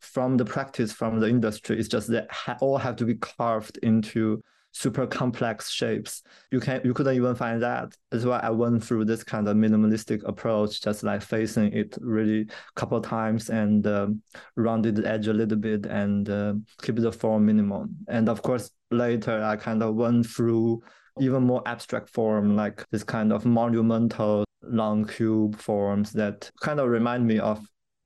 from 0.00 0.36
the 0.36 0.44
practice 0.44 0.92
from 0.92 1.20
the 1.20 1.28
industry, 1.28 1.78
it's 1.78 1.88
just 1.88 2.08
that 2.08 2.30
ha- 2.30 2.58
all 2.60 2.78
have 2.78 2.96
to 2.96 3.04
be 3.04 3.14
carved 3.14 3.78
into 3.82 4.42
super 4.72 5.06
complex 5.06 5.70
shapes. 5.70 6.22
You 6.50 6.60
can 6.60 6.80
you 6.84 6.94
couldn't 6.94 7.14
even 7.14 7.34
find 7.34 7.62
that. 7.62 7.96
That's 8.10 8.24
why 8.24 8.40
I 8.40 8.50
went 8.50 8.82
through 8.82 9.04
this 9.04 9.22
kind 9.22 9.46
of 9.46 9.56
minimalistic 9.56 10.26
approach, 10.26 10.82
just 10.82 11.02
like 11.02 11.22
facing 11.22 11.72
it 11.72 11.96
really 12.00 12.40
a 12.42 12.72
couple 12.74 13.00
times 13.00 13.50
and 13.50 13.86
um, 13.86 14.22
rounded 14.56 14.96
the 14.96 15.08
edge 15.08 15.28
a 15.28 15.32
little 15.32 15.58
bit 15.58 15.86
and 15.86 16.28
uh, 16.28 16.54
keep 16.82 16.96
the 16.96 17.12
form 17.12 17.46
minimum. 17.46 17.96
And 18.08 18.28
of 18.28 18.42
course, 18.42 18.70
later 18.90 19.42
I 19.42 19.56
kind 19.56 19.82
of 19.82 19.94
went 19.94 20.26
through 20.26 20.82
even 21.20 21.42
more 21.42 21.62
abstract 21.66 22.08
form, 22.08 22.56
like 22.56 22.84
this 22.90 23.04
kind 23.04 23.32
of 23.32 23.44
monumental 23.44 24.44
long 24.62 25.04
cube 25.06 25.56
forms 25.58 26.12
that 26.12 26.50
kind 26.60 26.80
of 26.80 26.88
remind 26.88 27.26
me 27.26 27.38
of, 27.38 27.60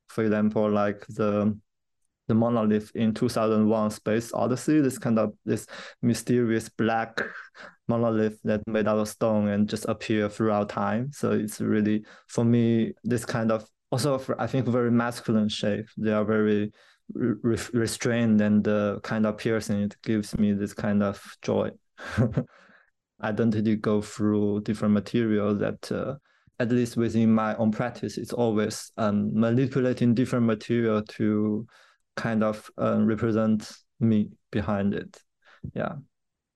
for 0.08 0.25
example, 0.25 0.68
like 0.68 1.06
the 1.08 1.56
the 2.28 2.35
monolith 2.35 2.90
in 2.95 3.14
2001 3.14 3.90
space 3.90 4.33
odyssey. 4.33 4.80
This 4.80 4.99
kind 4.99 5.18
of 5.18 5.33
this 5.45 5.66
mysterious 6.02 6.68
black 6.68 7.23
monolith 7.88 8.40
that 8.42 8.66
made 8.66 8.88
out 8.88 8.99
of 8.99 9.09
stone 9.09 9.49
and 9.49 9.68
just 9.68 9.85
appear 9.87 10.28
throughout 10.28 10.68
time. 10.68 11.12
So 11.12 11.33
it's 11.33 11.61
really 11.61 12.04
for 12.28 12.45
me 12.45 12.95
this 13.04 13.25
kind 13.25 13.52
of 13.52 13.64
also 13.92 14.21
i 14.38 14.47
think 14.47 14.66
very 14.66 14.90
masculine 14.90 15.49
shape. 15.49 15.87
They 15.97 16.12
are 16.12 16.25
very 16.25 16.73
re- 17.12 17.59
restrained 17.73 18.40
and 18.40 18.66
uh, 18.66 18.99
kind 19.02 19.26
of 19.26 19.38
piercing. 19.38 19.83
It 19.83 19.97
gives 20.02 20.37
me 20.38 20.52
this 20.52 20.75
kind 20.75 21.02
of 21.02 21.23
joy. 21.42 21.71
Identity 23.23 23.76
go 23.76 24.02
through 24.02 24.61
different 24.62 24.92
materials 24.92 25.59
that 25.61 25.90
uh, 25.92 26.16
at 26.59 26.71
least 26.71 26.97
within 26.97 27.33
my 27.33 27.54
own 27.56 27.71
practice 27.71 28.16
it's 28.16 28.33
always 28.33 28.90
um, 28.97 29.30
manipulating 29.38 30.14
different 30.14 30.47
material 30.47 31.02
to 31.02 31.66
kind 32.16 32.42
of 32.42 32.70
uh, 32.78 32.99
represent 33.00 33.70
me 34.00 34.30
behind 34.50 34.94
it. 34.94 35.20
Yeah. 35.75 35.96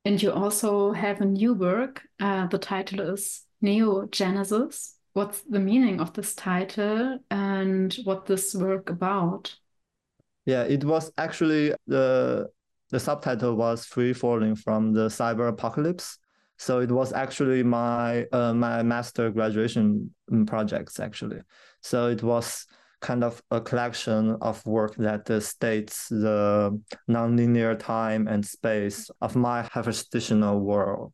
And 0.05 0.23
you 0.23 0.33
also 0.33 0.93
have 0.93 1.21
a 1.21 1.27
new 1.27 1.55
work. 1.55 2.03
Uh, 2.19 2.47
the 2.47 2.59
title 2.59 3.01
is 3.01 3.43
Neo 3.61 4.07
Genesis. 4.07 4.97
What's 5.13 5.43
the 5.43 5.61
meaning 5.61 6.01
of 6.01 6.13
this 6.15 6.35
title 6.35 7.19
and 7.31 7.95
what 8.05 8.27
this 8.27 8.55
work 8.55 8.91
about? 8.91 9.55
Yeah, 10.47 10.63
it 10.63 10.85
was 10.85 11.13
actually 11.19 11.75
the 11.87 12.49
the 12.91 12.99
subtitle 12.99 13.55
was 13.55 13.85
free 13.85 14.13
falling 14.13 14.57
from 14.57 14.93
the 14.93 15.09
cyber 15.09 15.49
apocalypse. 15.49 16.19
So 16.59 16.81
it 16.81 16.91
was 16.91 17.13
actually 17.13 17.63
my 17.63 18.25
uh, 18.33 18.55
my 18.55 18.83
master 18.83 19.31
graduation 19.31 20.15
projects 20.47 20.99
actually. 20.99 21.41
So 21.83 22.09
it 22.09 22.23
was 22.23 22.67
kind 23.01 23.25
of 23.25 23.43
a 23.51 23.61
collection 23.61 24.37
of 24.41 24.65
work 24.67 24.95
that 24.97 25.31
uh, 25.31 25.41
states 25.41 26.09
the 26.09 26.79
nonlinear 27.09 27.79
time 27.79 28.29
and 28.29 28.45
space 28.45 29.11
of 29.21 29.37
my 29.37 29.63
hyperstitional 29.63 30.61
world. 30.61 31.13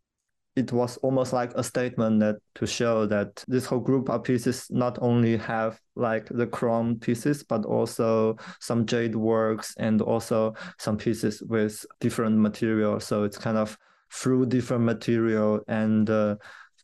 It 0.57 0.73
was 0.73 0.97
almost 0.99 1.33
like 1.33 1.53
a 1.55 1.63
statement 1.63 2.21
that 2.21 2.37
to 2.55 2.67
show 2.67 3.05
that 3.07 3.45
this 3.47 3.67
whole 3.67 3.81
group 3.81 4.09
of 4.09 4.25
pieces 4.25 4.67
not 4.71 4.99
only 5.03 5.37
have 5.37 5.79
like 5.95 6.29
the 6.31 6.47
chrome 6.47 6.99
pieces, 6.99 7.43
but 7.43 7.67
also 7.67 8.37
some 8.61 8.87
jade 8.87 9.15
works 9.15 9.75
and 9.77 10.01
also 10.01 10.55
some 10.79 10.97
pieces 10.97 11.43
with 11.43 11.85
different 12.01 12.39
material. 12.39 13.01
So 13.01 13.25
it's 13.25 13.39
kind 13.39 13.59
of 13.59 13.77
through 14.11 14.47
different 14.47 14.85
material 14.85 15.61
and 15.69 16.09
uh, 16.09 16.37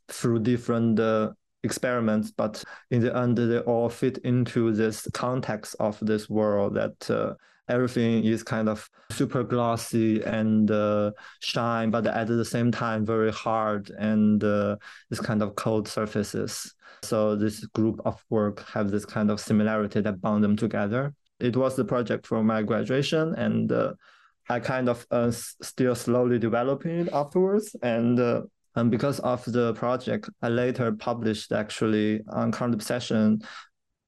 through 0.08 0.40
different 0.40 1.00
uh, 1.00 1.30
experiments, 1.62 2.30
but 2.30 2.62
in 2.90 3.00
the 3.00 3.16
end, 3.16 3.38
they 3.38 3.58
all 3.60 3.88
fit 3.88 4.18
into 4.18 4.72
this 4.72 5.08
context 5.12 5.76
of 5.78 5.98
this 6.00 6.28
world 6.28 6.74
that 6.74 7.10
uh, 7.10 7.34
everything 7.68 8.24
is 8.24 8.42
kind 8.42 8.68
of 8.68 8.88
super 9.10 9.42
glossy 9.42 10.22
and 10.22 10.70
uh, 10.70 11.10
shine, 11.40 11.90
but 11.90 12.06
at 12.06 12.26
the 12.26 12.44
same 12.44 12.70
time 12.70 13.06
very 13.06 13.32
hard 13.32 13.90
and 13.90 14.42
uh, 14.44 14.76
this 15.10 15.20
kind 15.20 15.42
of 15.42 15.54
cold 15.54 15.88
surfaces. 15.88 16.74
So 17.02 17.34
this 17.34 17.64
group 17.66 18.00
of 18.04 18.22
work 18.30 18.64
have 18.68 18.90
this 18.90 19.04
kind 19.04 19.30
of 19.30 19.40
similarity 19.40 20.00
that 20.00 20.20
bound 20.20 20.44
them 20.44 20.56
together. 20.56 21.14
It 21.40 21.56
was 21.56 21.74
the 21.74 21.84
project 21.84 22.26
for 22.26 22.44
my 22.44 22.62
graduation, 22.62 23.34
and 23.34 23.72
uh, 23.72 23.94
I 24.48 24.60
kind 24.60 24.88
of 24.88 25.04
uh, 25.10 25.30
still 25.32 25.94
slowly 25.94 26.38
developing 26.38 27.00
it 27.00 27.08
afterwards, 27.12 27.74
and 27.82 28.20
uh, 28.20 28.42
and 28.74 28.90
because 28.90 29.20
of 29.20 29.44
the 29.44 29.74
project, 29.74 30.30
I 30.40 30.48
later 30.48 30.92
published 30.92 31.52
actually 31.52 32.20
on 32.28 32.52
current 32.52 32.74
obsession 32.74 33.42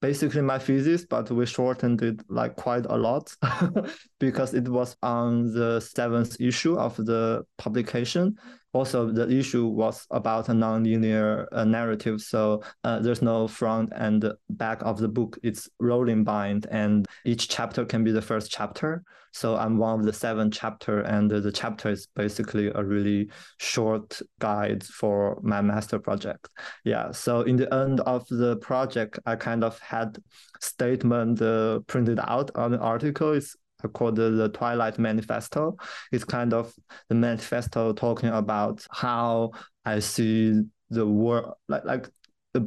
basically 0.01 0.41
my 0.41 0.59
thesis, 0.59 1.03
but 1.03 1.31
we 1.31 1.45
shortened 1.47 2.01
it 2.03 2.21
like 2.29 2.55
quite 2.55 2.85
a 2.85 2.95
lot 2.95 3.33
because 4.19 4.53
it 4.53 4.67
was 4.67 4.95
on 5.01 5.51
the 5.51 5.79
seventh 5.79 6.39
issue 6.39 6.77
of 6.77 6.95
the 6.97 7.43
publication. 7.57 8.35
Also, 8.75 9.09
the 9.09 9.29
issue 9.29 9.67
was 9.67 10.05
about 10.11 10.49
a 10.49 10.51
nonlinear 10.51 11.47
uh, 11.53 11.63
narrative, 11.63 12.19
so 12.19 12.61
uh, 12.83 12.99
there's 12.99 13.21
no 13.21 13.47
front 13.47 13.93
and 13.95 14.33
back 14.49 14.81
of 14.81 14.97
the 14.97 15.07
book. 15.07 15.39
It's 15.43 15.69
rolling 15.79 16.25
bind, 16.25 16.67
and 16.69 17.07
each 17.23 17.47
chapter 17.47 17.85
can 17.85 18.03
be 18.03 18.11
the 18.11 18.21
first 18.21 18.51
chapter. 18.51 19.05
So 19.31 19.55
I'm 19.55 19.77
one 19.77 20.01
of 20.01 20.05
the 20.05 20.11
seven 20.11 20.51
chapter, 20.51 20.99
and 20.99 21.31
the 21.31 21.53
chapter 21.53 21.89
is 21.89 22.07
basically 22.17 22.67
a 22.67 22.83
really 22.83 23.29
short 23.59 24.21
guide 24.39 24.83
for 24.83 25.39
my 25.41 25.61
master 25.61 25.97
project. 25.97 26.49
Yeah. 26.83 27.11
So 27.11 27.43
in 27.43 27.55
the 27.55 27.73
end 27.73 28.01
of 28.01 28.27
the 28.27 28.57
project, 28.57 29.19
I 29.25 29.37
kind 29.37 29.63
of 29.63 29.79
had 29.79 30.17
statement 30.59 31.41
uh, 31.41 31.79
printed 31.87 32.19
out 32.19 32.51
on 32.55 32.71
the 32.71 32.79
article. 32.79 33.31
It's 33.31 33.55
called 33.87 34.15
the, 34.15 34.49
Twilight 34.53 34.97
Manifesto. 34.99 35.77
It's 36.11 36.23
kind 36.23 36.53
of 36.53 36.73
the 37.09 37.15
manifesto 37.15 37.93
talking 37.93 38.29
about 38.29 38.85
how 38.91 39.51
I 39.85 39.99
see 39.99 40.61
the 40.89 41.05
world, 41.05 41.53
like 41.67 41.85
like 41.85 42.09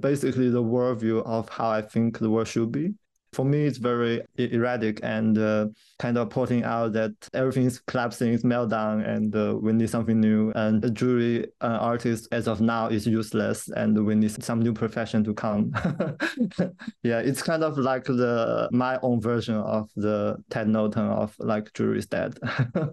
basically 0.01 0.51
the 0.51 0.63
worldview 0.63 1.25
of 1.25 1.49
how 1.49 1.71
I 1.71 1.83
think 1.83 2.19
the 2.19 2.31
world 2.31 2.49
should 2.49 2.73
be 2.73 2.95
for 3.39 3.45
me 3.45 3.67
it's 3.67 3.79
very 3.79 4.21
erratic 4.37 4.99
and 5.05 5.39
uh, 5.39 5.69
kind 6.01 6.19
of 6.19 6.29
pointing 6.29 6.65
out 6.65 6.93
that 6.93 7.13
everything's 7.35 7.79
collapsing, 7.87 8.33
it's 8.33 8.43
meltdown, 8.43 9.07
and 9.09 9.35
uh, 9.37 9.57
we 9.61 9.73
need 9.73 9.89
something 9.89 10.19
new. 10.19 10.51
And 10.57 10.83
the 10.83 10.91
jewelry 10.91 11.47
uh, 11.61 11.79
artist 11.81 12.27
as 12.33 12.49
of 12.49 12.61
now 12.61 12.89
is 12.89 13.07
useless, 13.07 13.69
and 13.69 14.05
we 14.05 14.17
need 14.17 14.43
some 14.43 14.61
new 14.61 14.73
profession 14.73 15.23
to 15.23 15.35
come. 15.35 15.73
yeah, 17.05 17.21
it's 17.21 17.41
kind 17.41 17.63
of 17.63 17.79
like 17.79 18.05
the 18.05 18.69
my 18.73 18.99
own 19.03 19.21
version 19.21 19.55
of 19.55 19.89
the 19.95 20.37
Ted 20.51 20.67
Noten 20.67 21.09
of 21.09 21.37
like 21.39 21.73
jewelry 21.75 21.99
is 21.99 22.07
dead. 22.07 22.39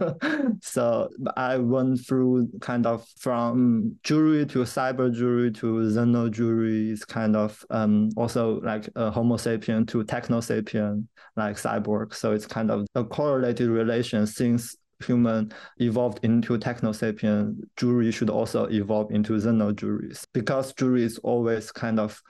so 0.61 1.09
I 1.35 1.57
went 1.57 2.05
through 2.05 2.49
kind 2.61 2.85
of 2.85 3.07
from 3.17 3.95
jewelry 4.03 4.45
to 4.47 4.59
cyber 4.59 5.11
jewelry 5.11 5.51
to 5.53 5.65
xeno 5.89 6.29
jewelry 6.29 6.91
is 6.91 7.03
kind 7.03 7.35
of 7.35 7.65
um, 7.71 8.09
also 8.15 8.61
like 8.61 8.87
a 8.95 9.09
Homo 9.09 9.37
sapien 9.37 9.87
to 9.87 10.03
techno 10.03 10.34
sapien, 10.39 11.07
like 11.35 11.57
cyborg. 11.57 12.13
So 12.13 12.31
it's 12.31 12.45
kind 12.45 12.71
of 12.71 12.85
a 12.95 13.03
correlated 13.03 13.69
relation 13.69 14.27
since 14.27 14.75
human 15.05 15.51
evolved 15.77 16.19
into 16.23 16.57
techno 16.57 16.91
sapien, 16.91 17.59
jewelry 17.77 18.11
should 18.11 18.29
also 18.29 18.65
evolve 18.67 19.11
into 19.11 19.33
xeno 19.33 19.73
jewelries 19.73 20.25
because 20.33 20.73
jewelry 20.73 21.03
is 21.03 21.17
always 21.19 21.71
kind 21.71 21.99
of 21.99 22.21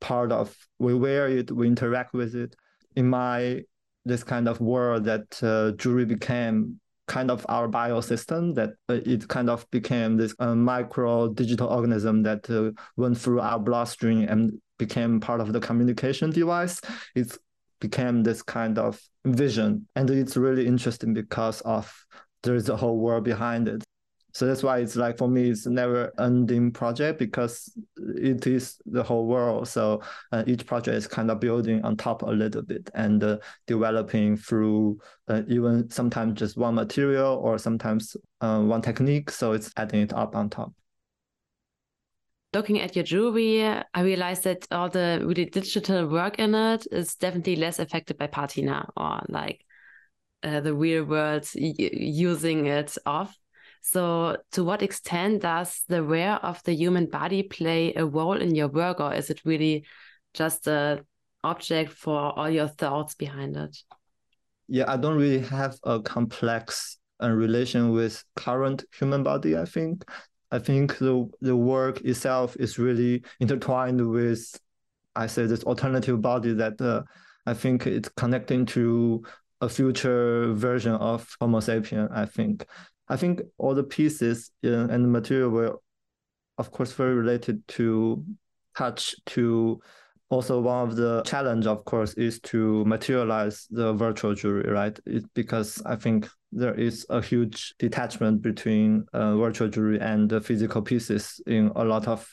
part 0.00 0.32
of 0.32 0.56
we 0.78 0.94
wear 0.94 1.28
it, 1.28 1.50
we 1.50 1.66
interact 1.66 2.14
with 2.14 2.34
it. 2.34 2.56
In 2.96 3.08
my 3.08 3.62
this 4.04 4.22
kind 4.22 4.48
of 4.48 4.60
world 4.60 5.04
that 5.04 5.42
uh, 5.42 5.72
jewelry 5.72 6.04
became 6.04 6.80
kind 7.06 7.30
of 7.30 7.44
our 7.48 7.68
biosystem 7.68 8.54
that 8.54 8.70
uh, 8.88 8.94
it 9.04 9.28
kind 9.28 9.50
of 9.50 9.68
became 9.70 10.16
this 10.16 10.34
uh, 10.38 10.54
micro 10.54 11.28
digital 11.28 11.68
organism 11.68 12.22
that 12.22 12.48
uh, 12.50 12.70
went 12.96 13.16
through 13.18 13.40
our 13.40 13.58
bloodstream 13.58 14.26
and 14.28 14.52
became 14.78 15.20
part 15.20 15.40
of 15.40 15.52
the 15.52 15.60
communication 15.60 16.30
device 16.30 16.80
it 17.14 17.36
became 17.80 18.22
this 18.22 18.42
kind 18.42 18.78
of 18.78 19.00
vision. 19.24 19.86
And 19.96 20.10
it's 20.10 20.36
really 20.36 20.66
interesting 20.66 21.14
because 21.14 21.60
of 21.62 21.92
there's 22.42 22.68
a 22.68 22.76
whole 22.76 22.98
world 22.98 23.24
behind 23.24 23.68
it. 23.68 23.84
So 24.32 24.46
that's 24.46 24.64
why 24.64 24.78
it's 24.78 24.96
like 24.96 25.16
for 25.16 25.28
me 25.28 25.50
it's 25.50 25.64
never 25.64 26.12
ending 26.18 26.72
project 26.72 27.20
because 27.20 27.72
it 27.96 28.48
is 28.48 28.80
the 28.84 29.02
whole 29.02 29.26
world. 29.26 29.68
So 29.68 30.02
uh, 30.32 30.42
each 30.48 30.66
project 30.66 30.96
is 30.96 31.06
kind 31.06 31.30
of 31.30 31.38
building 31.38 31.84
on 31.84 31.96
top 31.96 32.22
a 32.22 32.26
little 32.26 32.62
bit 32.62 32.90
and 32.94 33.22
uh, 33.22 33.38
developing 33.68 34.36
through 34.36 34.98
uh, 35.28 35.42
even 35.46 35.88
sometimes 35.88 36.40
just 36.40 36.56
one 36.56 36.74
material 36.74 37.40
or 37.44 37.58
sometimes 37.58 38.16
uh, 38.40 38.60
one 38.60 38.82
technique. 38.82 39.30
So 39.30 39.52
it's 39.52 39.70
adding 39.76 40.02
it 40.02 40.12
up 40.12 40.34
on 40.34 40.50
top 40.50 40.72
looking 42.54 42.80
at 42.80 42.96
your 42.96 43.04
jewelry, 43.04 43.62
I 43.62 44.00
realized 44.00 44.44
that 44.44 44.66
all 44.70 44.88
the 44.88 45.20
really 45.24 45.46
digital 45.46 46.06
work 46.06 46.38
in 46.38 46.54
it 46.54 46.86
is 46.90 47.16
definitely 47.16 47.56
less 47.56 47.78
affected 47.78 48.16
by 48.16 48.28
patina 48.28 48.88
or 48.96 49.20
like 49.28 49.64
uh, 50.42 50.60
the 50.60 50.74
real 50.74 51.04
world 51.04 51.46
using 51.54 52.66
it 52.66 52.96
off. 53.04 53.36
So, 53.82 54.38
to 54.52 54.64
what 54.64 54.82
extent 54.82 55.42
does 55.42 55.82
the 55.88 56.02
wear 56.02 56.36
of 56.36 56.62
the 56.64 56.74
human 56.74 57.06
body 57.06 57.42
play 57.42 57.92
a 57.94 58.06
role 58.06 58.40
in 58.40 58.54
your 58.54 58.68
work, 58.68 58.98
or 58.98 59.12
is 59.12 59.28
it 59.28 59.42
really 59.44 59.84
just 60.32 60.66
a 60.66 61.04
object 61.42 61.92
for 61.92 62.38
all 62.38 62.48
your 62.48 62.68
thoughts 62.68 63.14
behind 63.14 63.56
it? 63.56 63.76
Yeah, 64.68 64.90
I 64.90 64.96
don't 64.96 65.18
really 65.18 65.40
have 65.40 65.76
a 65.82 66.00
complex 66.00 66.96
uh, 67.22 67.30
relation 67.30 67.92
with 67.92 68.24
current 68.36 68.84
human 68.98 69.22
body. 69.22 69.54
I 69.56 69.66
think 69.66 70.04
I 70.50 70.58
think 70.58 70.98
the 70.98 71.28
the 71.40 71.56
work 71.56 72.00
itself 72.02 72.56
is 72.56 72.78
really 72.78 73.24
intertwined 73.40 74.08
with, 74.10 74.58
I 75.16 75.26
say, 75.26 75.46
this 75.46 75.64
alternative 75.64 76.20
body 76.20 76.52
that 76.54 76.80
uh, 76.80 77.02
I 77.46 77.54
think 77.54 77.86
it's 77.86 78.08
connecting 78.10 78.66
to 78.66 79.22
a 79.60 79.68
future 79.68 80.52
version 80.54 80.92
of 80.92 81.28
Homo 81.40 81.60
sapien. 81.60 82.08
I 82.12 82.26
think 82.26 82.66
I 83.08 83.16
think 83.16 83.42
all 83.58 83.74
the 83.74 83.84
pieces 83.84 84.50
and 84.62 84.90
the 84.90 85.08
material 85.08 85.50
were, 85.50 85.76
of 86.58 86.70
course, 86.70 86.92
very 86.92 87.14
related 87.14 87.66
to 87.68 88.24
touch. 88.76 89.14
To 89.26 89.80
also 90.30 90.60
one 90.60 90.88
of 90.88 90.96
the 90.96 91.22
challenge, 91.22 91.66
of 91.66 91.84
course, 91.84 92.14
is 92.14 92.40
to 92.40 92.84
materialize 92.84 93.66
the 93.70 93.92
virtual 93.92 94.34
jury, 94.34 94.68
right? 94.70 94.98
It, 95.06 95.24
because 95.34 95.82
I 95.84 95.96
think 95.96 96.28
there 96.54 96.74
is 96.74 97.06
a 97.10 97.20
huge 97.20 97.74
detachment 97.78 98.42
between 98.42 99.06
uh, 99.12 99.36
virtual 99.36 99.68
jewelry 99.68 100.00
and 100.00 100.28
the 100.28 100.40
physical 100.40 100.82
pieces 100.82 101.40
in 101.46 101.70
a 101.76 101.84
lot 101.84 102.08
of 102.08 102.28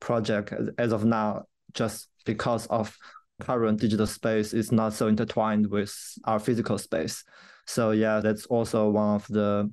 project 0.00 0.52
as 0.78 0.92
of 0.92 1.04
now, 1.04 1.44
just 1.72 2.08
because 2.24 2.66
of 2.66 2.96
current 3.40 3.80
digital 3.80 4.06
space 4.06 4.54
is 4.54 4.72
not 4.72 4.92
so 4.92 5.08
intertwined 5.08 5.66
with 5.66 5.94
our 6.24 6.38
physical 6.38 6.78
space. 6.78 7.22
So 7.66 7.90
yeah, 7.90 8.20
that's 8.20 8.46
also 8.46 8.88
one 8.90 9.16
of 9.16 9.26
the 9.28 9.70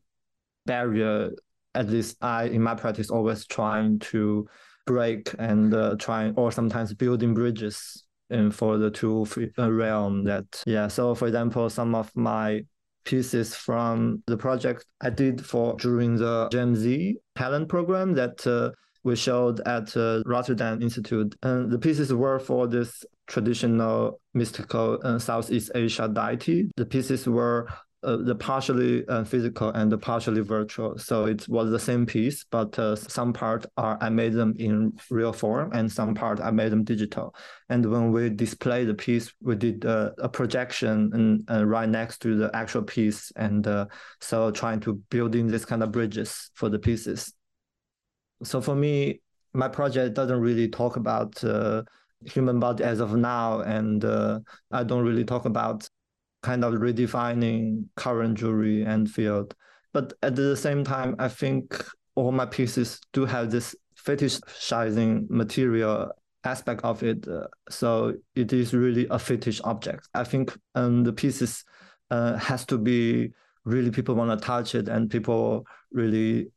barrier 0.66 1.32
at 1.76 1.90
least 1.90 2.18
i 2.22 2.46
in 2.46 2.62
my 2.62 2.76
practice 2.76 3.10
always 3.10 3.46
trying 3.46 4.00
to 4.00 4.48
break 4.86 5.34
and 5.40 5.74
uh, 5.74 5.96
trying 5.98 6.34
or 6.36 6.52
sometimes 6.52 6.94
building 6.94 7.34
bridges 7.34 8.04
in 8.30 8.52
for 8.52 8.78
the 8.78 8.90
two 8.90 9.26
uh, 9.58 9.72
realm 9.72 10.24
that 10.24 10.46
yeah 10.66 10.88
so 10.88 11.16
for 11.16 11.28
example 11.28 11.70
some 11.70 11.96
of 11.96 12.12
my 12.16 12.62
pieces 13.06 13.56
from 13.56 14.22
the 14.28 14.38
project 14.38 14.86
i 15.02 15.10
did 15.10 15.46
for 15.46 15.76
during 15.76 16.16
the 16.16 16.48
gmz 16.52 17.16
talent 17.36 17.68
program 17.68 18.14
that 18.14 18.46
uh, 18.48 18.70
we 19.04 19.16
showed 19.16 19.60
at 19.62 19.96
uh, 19.98 20.22
rotterdam 20.26 20.82
institute. 20.82 21.36
And 21.44 21.70
the 21.70 21.80
pieces 21.80 22.14
were 22.14 22.40
for 22.40 22.68
this 22.68 23.04
traditional 23.28 24.20
mystical 24.34 25.00
uh, 25.04 25.20
southeast 25.20 25.72
asia 25.76 26.08
deity. 26.08 26.72
The 26.78 26.86
pieces 26.86 27.28
were 27.28 27.68
uh, 28.04 28.18
the 28.18 28.36
partially 28.36 29.08
uh, 29.08 29.24
physical 29.24 29.70
and 29.70 29.92
the 29.92 29.98
partially 29.98 30.42
virtual. 30.42 30.98
So 30.98 31.26
it 31.26 31.48
was 31.48 31.72
the 31.72 31.80
same 31.80 32.06
piece, 32.06 32.44
but 32.44 32.78
uh, 32.78 32.96
some 32.96 33.34
part 33.34 33.66
are 33.78 33.98
I 34.02 34.10
made 34.10 34.34
them 34.34 34.54
in 34.60 34.94
real 35.10 35.34
form, 35.34 35.72
and 35.74 35.92
some 35.92 36.14
part 36.14 36.40
I 36.40 36.52
made 36.52 36.72
them 36.72 36.84
digital. 36.84 37.36
And 37.70 37.86
when 37.90 38.12
we 38.12 38.30
display 38.30 38.86
the 38.86 38.94
piece, 38.94 39.34
we 39.42 39.56
did 39.56 39.86
uh, 39.86 40.12
a 40.18 40.30
projection 40.30 41.12
and 41.14 41.50
uh, 41.50 41.66
right 41.66 41.90
next 41.90 42.22
to 42.24 42.36
the 42.36 42.50
actual 42.54 42.84
piece, 42.84 43.32
and 43.36 43.68
so 44.20 44.52
trying 44.52 44.80
to 44.82 44.96
build 45.10 45.36
in 45.36 45.48
this 45.48 45.66
kind 45.66 45.84
of 45.84 45.92
bridges 45.92 46.52
for 46.56 46.70
the 46.70 46.80
pieces. 46.80 47.34
So 48.44 48.62
for 48.62 48.76
me, 48.76 49.22
my 49.54 49.68
project 49.68 50.16
doesn't 50.16 50.40
really 50.40 50.68
talk 50.68 50.98
about 50.98 51.42
human 52.26 52.60
body 52.60 52.84
as 52.84 53.00
of 53.00 53.16
now, 53.16 53.62
and 53.62 54.04
I 54.72 54.84
don't 54.84 55.06
really 55.06 55.26
talk 55.26 55.46
about 55.46 55.88
kind 56.44 56.64
of 56.64 56.74
redefining 56.76 57.86
current 57.96 58.38
jewelry 58.38 58.84
and 58.84 59.10
field. 59.10 59.56
But 59.94 60.14
at 60.22 60.36
the 60.36 60.56
same 60.56 60.84
time, 60.84 61.16
I 61.18 61.30
think 61.30 61.84
all 62.16 62.32
my 62.32 62.46
pieces 62.46 63.00
do 63.14 63.26
have 63.26 63.50
this 63.50 63.76
fetishizing 64.06 65.30
material 65.30 66.12
aspect 66.44 66.84
of 66.84 67.02
it. 67.02 67.28
Uh, 67.28 67.48
so 67.70 68.14
it 68.36 68.54
is 68.54 68.74
really 68.74 69.08
a 69.10 69.18
fetish 69.18 69.62
object. 69.64 70.08
I 70.14 70.24
think 70.24 70.56
um, 70.76 71.04
the 71.04 71.14
pieces 71.14 71.64
uh, 72.12 72.38
has 72.38 72.66
to 72.66 72.78
be 72.78 73.32
really 73.66 73.92
people 73.92 74.16
want 74.16 74.38
to 74.38 74.46
touch 74.46 74.76
it 74.76 74.90
and 74.90 75.10
people 75.10 75.66
really 75.92 76.52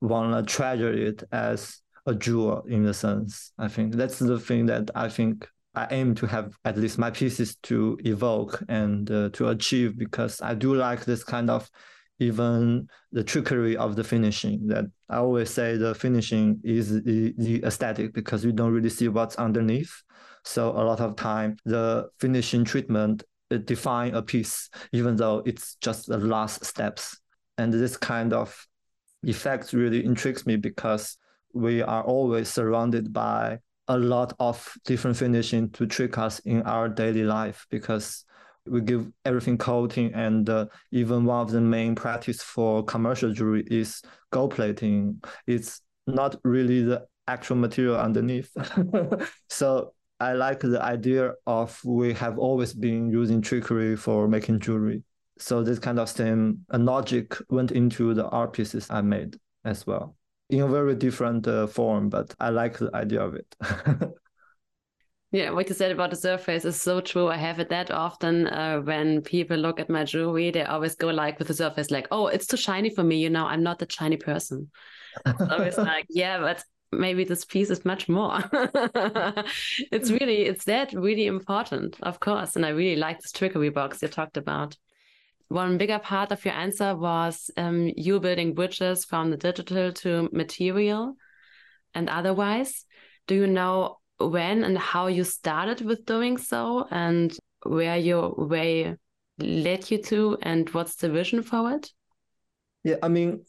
want 0.00 0.34
to 0.34 0.50
treasure 0.50 0.92
it 0.92 1.22
as 1.30 1.82
a 2.06 2.14
jewel 2.14 2.64
in 2.68 2.84
the 2.84 2.94
sense. 2.94 3.52
I 3.58 3.68
think 3.68 3.94
that's 3.94 4.18
the 4.18 4.40
thing 4.40 4.66
that 4.66 4.90
I 4.94 5.08
think 5.08 5.46
I 5.74 5.86
aim 5.90 6.14
to 6.16 6.26
have 6.26 6.56
at 6.64 6.76
least 6.76 6.98
my 6.98 7.10
pieces 7.10 7.56
to 7.64 7.98
evoke 8.04 8.62
and 8.68 9.10
uh, 9.10 9.28
to 9.34 9.48
achieve 9.48 9.98
because 9.98 10.40
I 10.40 10.54
do 10.54 10.74
like 10.74 11.04
this 11.04 11.22
kind 11.22 11.50
of 11.50 11.70
even 12.18 12.88
the 13.12 13.22
trickery 13.22 13.76
of 13.76 13.94
the 13.94 14.02
finishing 14.02 14.66
that 14.66 14.86
I 15.08 15.18
always 15.18 15.50
say 15.50 15.76
the 15.76 15.94
finishing 15.94 16.60
is 16.64 17.02
the, 17.02 17.32
the 17.38 17.62
aesthetic 17.64 18.12
because 18.12 18.44
you 18.44 18.52
don't 18.52 18.72
really 18.72 18.90
see 18.90 19.08
what's 19.08 19.36
underneath. 19.36 20.02
So 20.44 20.70
a 20.70 20.82
lot 20.82 21.00
of 21.00 21.16
time 21.16 21.56
the 21.64 22.08
finishing 22.18 22.64
treatment 22.64 23.22
define 23.64 24.14
a 24.14 24.22
piece, 24.22 24.68
even 24.92 25.16
though 25.16 25.42
it's 25.46 25.76
just 25.80 26.06
the 26.06 26.18
last 26.18 26.64
steps. 26.64 27.18
And 27.56 27.72
this 27.72 27.96
kind 27.96 28.32
of 28.32 28.66
effect 29.22 29.72
really 29.72 30.04
intrigues 30.04 30.46
me 30.46 30.56
because 30.56 31.16
we 31.54 31.82
are 31.82 32.02
always 32.02 32.48
surrounded 32.48 33.12
by 33.12 33.58
a 33.88 33.98
lot 33.98 34.34
of 34.38 34.72
different 34.84 35.16
finishing 35.16 35.70
to 35.70 35.86
trick 35.86 36.18
us 36.18 36.38
in 36.40 36.62
our 36.62 36.88
daily 36.88 37.24
life 37.24 37.66
because 37.70 38.24
we 38.66 38.82
give 38.82 39.10
everything 39.24 39.56
coating 39.56 40.12
and 40.14 40.48
uh, 40.50 40.66
even 40.92 41.24
one 41.24 41.40
of 41.40 41.50
the 41.50 41.60
main 41.60 41.94
practice 41.94 42.42
for 42.42 42.84
commercial 42.84 43.32
jewelry 43.32 43.64
is 43.70 44.02
gold 44.30 44.54
plating. 44.54 45.20
It's 45.46 45.80
not 46.06 46.36
really 46.44 46.82
the 46.82 47.06
actual 47.26 47.56
material 47.56 47.96
underneath. 47.96 48.50
So 49.48 49.94
i 50.20 50.32
like 50.32 50.58
the 50.58 50.82
idea 50.82 51.32
of 51.46 51.80
we 51.84 52.12
have 52.12 52.40
always 52.40 52.74
been 52.74 53.08
using 53.08 53.40
trickery 53.40 53.96
for 53.96 54.26
making 54.28 54.60
jewelry. 54.60 55.02
So 55.38 55.62
this 55.62 55.78
kind 55.78 55.98
of 55.98 56.08
same 56.08 56.66
logic 56.72 57.36
went 57.48 57.70
into 57.70 58.12
the 58.14 58.28
art 58.28 58.52
pieces 58.52 58.88
i 58.90 59.00
made 59.00 59.38
as 59.64 59.86
well 59.86 60.17
in 60.50 60.60
a 60.60 60.68
very 60.68 60.94
different 60.94 61.46
uh, 61.46 61.66
form, 61.66 62.08
but 62.08 62.34
I 62.40 62.50
like 62.50 62.78
the 62.78 62.90
idea 62.94 63.22
of 63.22 63.34
it. 63.34 63.56
Yeah, 65.30 65.50
what 65.50 65.68
you 65.68 65.74
said 65.74 65.92
about 65.92 66.08
the 66.08 66.16
surface 66.16 66.64
is 66.64 66.80
so 66.80 67.02
true. 67.02 67.28
I 67.28 67.36
have 67.36 67.60
it 67.60 67.68
that 67.68 67.90
often 67.90 68.46
uh, 68.46 68.80
when 68.80 69.20
people 69.20 69.58
look 69.58 69.78
at 69.78 69.90
my 69.90 70.04
jewelry, 70.04 70.50
they 70.50 70.62
always 70.62 70.94
go 70.94 71.08
like 71.08 71.38
with 71.38 71.48
the 71.48 71.54
surface, 71.54 71.90
like, 71.90 72.08
"Oh, 72.10 72.28
it's 72.28 72.46
too 72.46 72.56
shiny 72.56 72.88
for 72.88 73.04
me." 73.04 73.18
You 73.18 73.28
know, 73.28 73.44
I'm 73.44 73.62
not 73.62 73.78
the 73.78 73.86
shiny 73.90 74.16
person. 74.16 74.70
It's 75.26 75.42
always 75.50 75.76
like, 75.90 76.06
yeah, 76.08 76.38
but 76.38 76.64
maybe 76.92 77.24
this 77.24 77.44
piece 77.44 77.68
is 77.68 77.84
much 77.84 78.08
more. 78.08 78.38
it's 79.92 80.10
really, 80.10 80.46
it's 80.46 80.64
that 80.64 80.94
really 80.94 81.26
important, 81.26 81.98
of 82.02 82.20
course. 82.20 82.56
And 82.56 82.64
I 82.64 82.70
really 82.70 82.96
like 82.96 83.20
this 83.20 83.32
trickery 83.32 83.68
box 83.68 84.00
you 84.00 84.08
talked 84.08 84.38
about. 84.38 84.78
One 85.48 85.78
bigger 85.78 85.98
part 85.98 86.30
of 86.30 86.44
your 86.44 86.54
answer 86.54 86.94
was 86.94 87.50
um, 87.56 87.90
you 87.96 88.20
building 88.20 88.54
bridges 88.54 89.04
from 89.04 89.30
the 89.30 89.36
digital 89.36 89.92
to 89.92 90.28
material 90.30 91.14
and 91.94 92.10
otherwise. 92.10 92.84
Do 93.26 93.34
you 93.34 93.46
know 93.46 93.98
when 94.18 94.64
and 94.64 94.76
how 94.76 95.06
you 95.06 95.24
started 95.24 95.80
with 95.80 96.04
doing 96.04 96.36
so 96.36 96.86
and 96.90 97.34
where 97.62 97.96
your 97.96 98.34
way 98.34 98.96
led 99.38 99.90
you 99.90 100.02
to 100.02 100.36
and 100.42 100.68
what's 100.70 100.96
the 100.96 101.08
vision 101.08 101.42
for 101.42 101.72
it? 101.72 101.90
Yeah, 102.84 102.96
I 103.02 103.08
mean, 103.08 103.44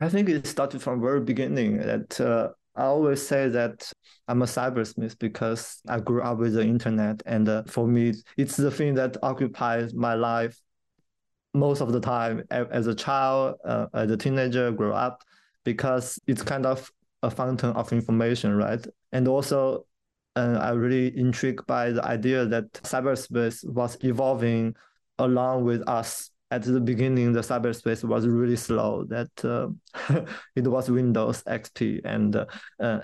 I 0.00 0.08
think 0.08 0.28
it 0.28 0.46
started 0.46 0.82
from 0.82 1.00
very 1.00 1.20
beginning 1.20 1.78
that 1.78 2.20
uh, 2.20 2.48
I 2.74 2.84
always 2.84 3.24
say 3.24 3.48
that 3.48 3.92
I'm 4.26 4.42
a 4.42 4.46
cybersmith 4.46 5.18
because 5.18 5.80
I 5.88 6.00
grew 6.00 6.22
up 6.22 6.38
with 6.38 6.54
the 6.54 6.62
internet. 6.62 7.22
And 7.26 7.48
uh, 7.48 7.62
for 7.66 7.86
me, 7.86 8.14
it's 8.36 8.56
the 8.56 8.70
thing 8.70 8.94
that 8.94 9.16
occupies 9.22 9.94
my 9.94 10.14
life 10.14 10.58
most 11.54 11.80
of 11.80 11.92
the 11.92 12.00
time 12.00 12.44
as 12.50 12.86
a 12.86 12.94
child, 12.94 13.56
uh, 13.64 13.86
as 13.94 14.10
a 14.10 14.16
teenager, 14.16 14.70
grow 14.72 14.92
up, 14.92 15.22
because 15.64 16.18
it's 16.26 16.42
kind 16.42 16.66
of 16.66 16.90
a 17.22 17.30
fountain 17.30 17.70
of 17.70 17.92
information, 17.92 18.56
right? 18.56 18.84
And 19.12 19.28
also, 19.28 19.86
uh, 20.34 20.58
I'm 20.60 20.78
really 20.78 21.16
intrigued 21.16 21.66
by 21.66 21.90
the 21.90 22.04
idea 22.04 22.46
that 22.46 22.72
cyberspace 22.72 23.68
was 23.68 23.98
evolving 24.02 24.74
along 25.18 25.64
with 25.64 25.86
us 25.88 26.30
at 26.52 26.62
the 26.64 26.80
beginning, 26.80 27.32
the 27.32 27.40
cyberspace 27.40 28.04
was 28.04 28.26
really 28.26 28.56
slow. 28.56 29.04
That 29.04 29.30
uh, 29.42 29.68
it 30.54 30.68
was 30.68 30.90
Windows 30.90 31.42
XP 31.44 32.02
and 32.04 32.36
uh, 32.36 32.44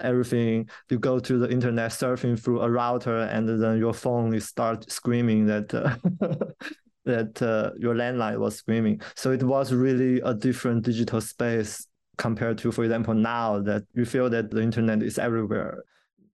everything. 0.00 0.68
You 0.90 0.98
go 0.98 1.18
to 1.18 1.38
the 1.38 1.50
internet 1.50 1.92
surfing 1.92 2.38
through 2.38 2.60
a 2.60 2.70
router, 2.70 3.22
and 3.22 3.48
then 3.48 3.78
your 3.78 3.94
phone 3.94 4.38
start 4.40 4.90
screaming 4.92 5.46
that. 5.46 5.72
That 7.08 7.40
uh, 7.40 7.70
your 7.78 7.94
landline 7.94 8.38
was 8.38 8.56
screaming. 8.56 9.00
So 9.16 9.30
it 9.30 9.42
was 9.42 9.72
really 9.72 10.20
a 10.20 10.34
different 10.34 10.84
digital 10.84 11.22
space 11.22 11.86
compared 12.18 12.58
to, 12.58 12.70
for 12.70 12.84
example, 12.84 13.14
now 13.14 13.60
that 13.60 13.84
you 13.94 14.04
feel 14.04 14.28
that 14.28 14.50
the 14.50 14.60
internet 14.60 15.02
is 15.02 15.18
everywhere. 15.18 15.84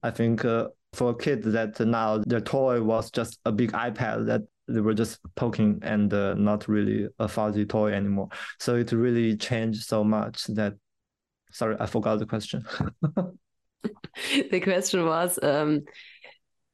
I 0.03 0.11
think 0.11 0.45
uh, 0.45 0.69
for 0.93 1.15
kids 1.15 1.53
that 1.53 1.79
now 1.79 2.19
their 2.27 2.41
toy 2.41 2.83
was 2.83 3.13
just 3.13 3.39
a 3.45 3.53
big 3.53 3.71
iPad 3.73 4.27
that 4.27 4.43
they 4.67 4.81
were 4.81 4.95
just 4.95 5.21
poking 5.37 5.79
and 5.83 6.13
uh, 6.13 6.35
not 6.35 6.67
really 6.69 7.09
a 7.19 7.29
fuzzy 7.29 7.67
toy 7.67 7.93
anymore. 7.93 8.29
So 8.59 8.75
it 8.77 8.91
really 8.91 9.37
changed 9.37 9.85
so 9.85 10.03
much 10.03 10.45
that. 10.49 10.75
Sorry, 11.53 11.77
I 11.79 11.87
forgot 11.87 12.19
the 12.19 12.27
question. 12.27 12.65
the 14.51 14.61
question 14.61 15.07
was 15.07 15.39
um, 15.41 15.85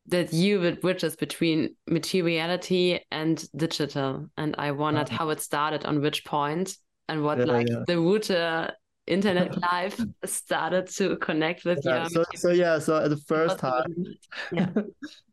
that 0.07 0.33
you 0.33 0.61
would 0.61 0.81
bridges 0.81 1.17
between 1.17 1.77
materiality 1.87 3.01
and 3.11 3.45
digital, 3.57 4.29
and 4.37 4.55
I 4.59 4.73
wondered 4.73 5.11
uh, 5.11 5.15
how 5.15 5.31
it 5.31 5.41
started 5.41 5.85
on 5.85 6.01
which 6.01 6.25
point 6.25 6.77
and 7.09 7.23
what 7.23 7.39
yeah, 7.39 7.45
like 7.45 7.69
yeah. 7.69 7.85
the 7.87 7.99
router 7.99 8.73
internet 9.07 9.61
life 9.73 10.01
started 10.25 10.87
to 10.87 11.17
connect 11.17 11.65
with 11.65 11.81
yeah, 11.85 12.05
you. 12.05 12.11
So, 12.11 12.25
so 12.35 12.51
yeah, 12.51 12.79
so 12.79 13.09
the 13.09 13.17
first 13.17 13.59
time, 13.59 14.05
yeah. 14.53 14.69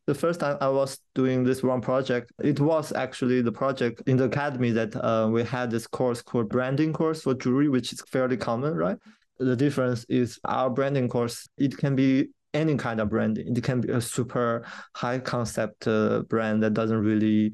the 0.05 0.15
first 0.15 0.39
time 0.39 0.57
I 0.59 0.69
was 0.69 0.99
doing 1.15 1.43
this 1.43 1.63
one 1.63 1.81
project, 1.81 2.31
it 2.43 2.59
was 2.59 2.91
actually 2.91 3.41
the 3.41 3.51
project 3.51 4.01
in 4.07 4.17
the 4.17 4.25
academy 4.25 4.71
that 4.71 4.95
uh, 4.95 5.29
we 5.31 5.43
had 5.43 5.71
this 5.71 5.87
course 5.87 6.21
called 6.21 6.49
branding 6.49 6.93
course 6.93 7.21
for 7.21 7.33
jewelry, 7.33 7.69
which 7.69 7.93
is 7.93 8.01
fairly 8.01 8.37
common, 8.37 8.73
right? 8.75 8.97
The 9.39 9.55
difference 9.55 10.03
is 10.09 10.39
our 10.45 10.69
branding 10.69 11.09
course, 11.09 11.47
it 11.57 11.77
can 11.77 11.95
be 11.95 12.29
any 12.57 12.75
kind 12.75 12.99
of 12.99 13.09
branding. 13.09 13.55
It 13.55 13.63
can 13.63 13.81
be 13.81 13.91
a 13.91 14.01
super 14.01 14.65
high 14.95 15.19
concept 15.19 15.87
uh, 15.87 16.23
brand 16.23 16.63
that 16.63 16.73
doesn't 16.73 16.97
really 16.99 17.53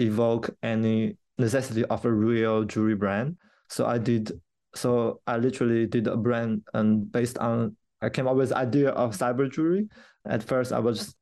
evoke 0.00 0.50
any 0.62 1.16
necessity 1.36 1.84
of 1.84 2.04
a 2.04 2.12
real 2.12 2.64
jewelry 2.64 2.96
brand. 2.96 3.36
So 3.68 3.86
I 3.86 3.98
did 3.98 4.32
so 4.74 5.20
I 5.26 5.36
literally 5.36 5.86
did 5.86 6.06
a 6.06 6.16
brand 6.16 6.62
and 6.74 7.10
based 7.10 7.38
on 7.38 7.76
I 8.00 8.08
came 8.08 8.28
up 8.28 8.36
with 8.36 8.50
the 8.50 8.56
idea 8.56 8.90
of 8.90 9.16
cyber 9.16 9.50
jewelry. 9.50 9.88
At 10.24 10.42
first, 10.42 10.72
I 10.72 10.78
was 10.78 11.14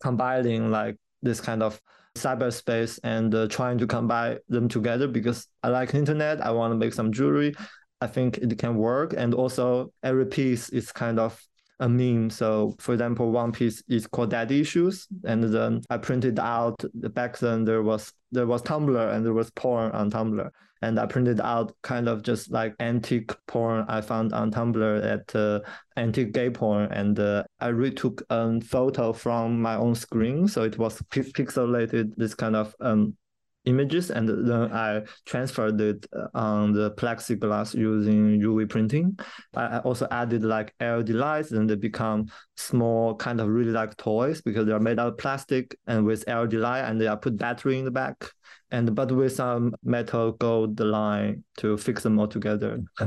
combining 0.00 0.70
like 0.70 0.96
this 1.22 1.40
kind 1.40 1.62
of 1.62 1.80
cyberspace 2.16 2.98
and 3.04 3.34
uh, 3.34 3.48
trying 3.48 3.78
to 3.78 3.86
combine 3.86 4.38
them 4.48 4.68
together 4.68 5.08
because 5.08 5.46
I 5.62 5.68
like 5.68 5.94
internet. 5.94 6.40
I 6.40 6.50
want 6.52 6.72
to 6.72 6.78
make 6.78 6.94
some 6.94 7.12
jewelry. 7.12 7.54
I 8.00 8.06
think 8.06 8.38
it 8.38 8.58
can 8.58 8.76
work, 8.76 9.12
and 9.16 9.34
also 9.34 9.92
every 10.02 10.26
piece 10.26 10.70
is 10.70 10.90
kind 10.92 11.18
of 11.18 11.38
a 11.80 11.88
meme. 11.88 12.30
So, 12.30 12.76
for 12.78 12.92
example, 12.92 13.32
one 13.32 13.52
piece 13.52 13.82
is 13.88 14.06
called 14.06 14.30
"Daddy 14.30 14.60
Issues," 14.60 15.08
and 15.24 15.42
then 15.42 15.82
I 15.90 15.98
printed 15.98 16.38
out. 16.38 16.82
Back 16.94 17.38
then, 17.38 17.64
there 17.64 17.82
was 17.82 18.12
there 18.30 18.46
was 18.46 18.62
Tumblr 18.62 19.14
and 19.14 19.24
there 19.24 19.34
was 19.34 19.50
porn 19.50 19.90
on 19.92 20.10
Tumblr 20.10 20.50
and 20.82 20.98
I 20.98 21.06
printed 21.06 21.40
out 21.40 21.74
kind 21.82 22.08
of 22.08 22.22
just 22.22 22.50
like 22.50 22.74
antique 22.80 23.32
porn 23.46 23.84
I 23.88 24.00
found 24.00 24.32
on 24.32 24.50
Tumblr 24.50 25.04
at 25.04 25.34
uh, 25.36 25.60
antique 25.96 26.32
gay 26.32 26.50
porn, 26.50 26.90
and 26.90 27.18
uh, 27.18 27.44
I 27.60 27.68
retook 27.68 28.22
a 28.30 28.60
photo 28.60 29.12
from 29.12 29.60
my 29.60 29.76
own 29.76 29.94
screen, 29.94 30.48
so 30.48 30.62
it 30.62 30.78
was 30.78 31.00
pixelated 31.10 32.14
this 32.16 32.34
kind 32.34 32.56
of 32.56 32.74
um, 32.80 33.16
images 33.64 34.10
and 34.10 34.28
then 34.28 34.72
I 34.72 35.02
transferred 35.26 35.80
it 35.80 36.06
uh, 36.16 36.28
on 36.34 36.72
the 36.72 36.92
plexiglass 36.92 37.74
using 37.74 38.40
UV 38.40 38.68
printing. 38.68 39.18
I 39.54 39.78
also 39.80 40.06
added 40.10 40.44
like 40.44 40.74
LED 40.80 41.10
lights 41.10 41.52
and 41.52 41.68
they 41.68 41.76
become 41.76 42.26
small 42.56 43.14
kind 43.14 43.40
of 43.40 43.48
really 43.48 43.72
like 43.72 43.96
toys 43.96 44.40
because 44.40 44.66
they're 44.66 44.80
made 44.80 44.98
out 44.98 45.08
of 45.08 45.18
plastic 45.18 45.76
and 45.86 46.04
with 46.04 46.26
LED 46.26 46.54
light 46.54 46.82
and 46.82 47.00
they 47.00 47.06
are 47.06 47.16
put 47.16 47.36
battery 47.36 47.78
in 47.78 47.84
the 47.84 47.90
back 47.90 48.30
and 48.70 48.94
but 48.94 49.12
with 49.12 49.32
some 49.32 49.74
metal 49.82 50.32
gold 50.32 50.78
line 50.80 51.44
to 51.58 51.76
fix 51.76 52.02
them 52.02 52.18
all 52.18 52.28
together. 52.28 52.80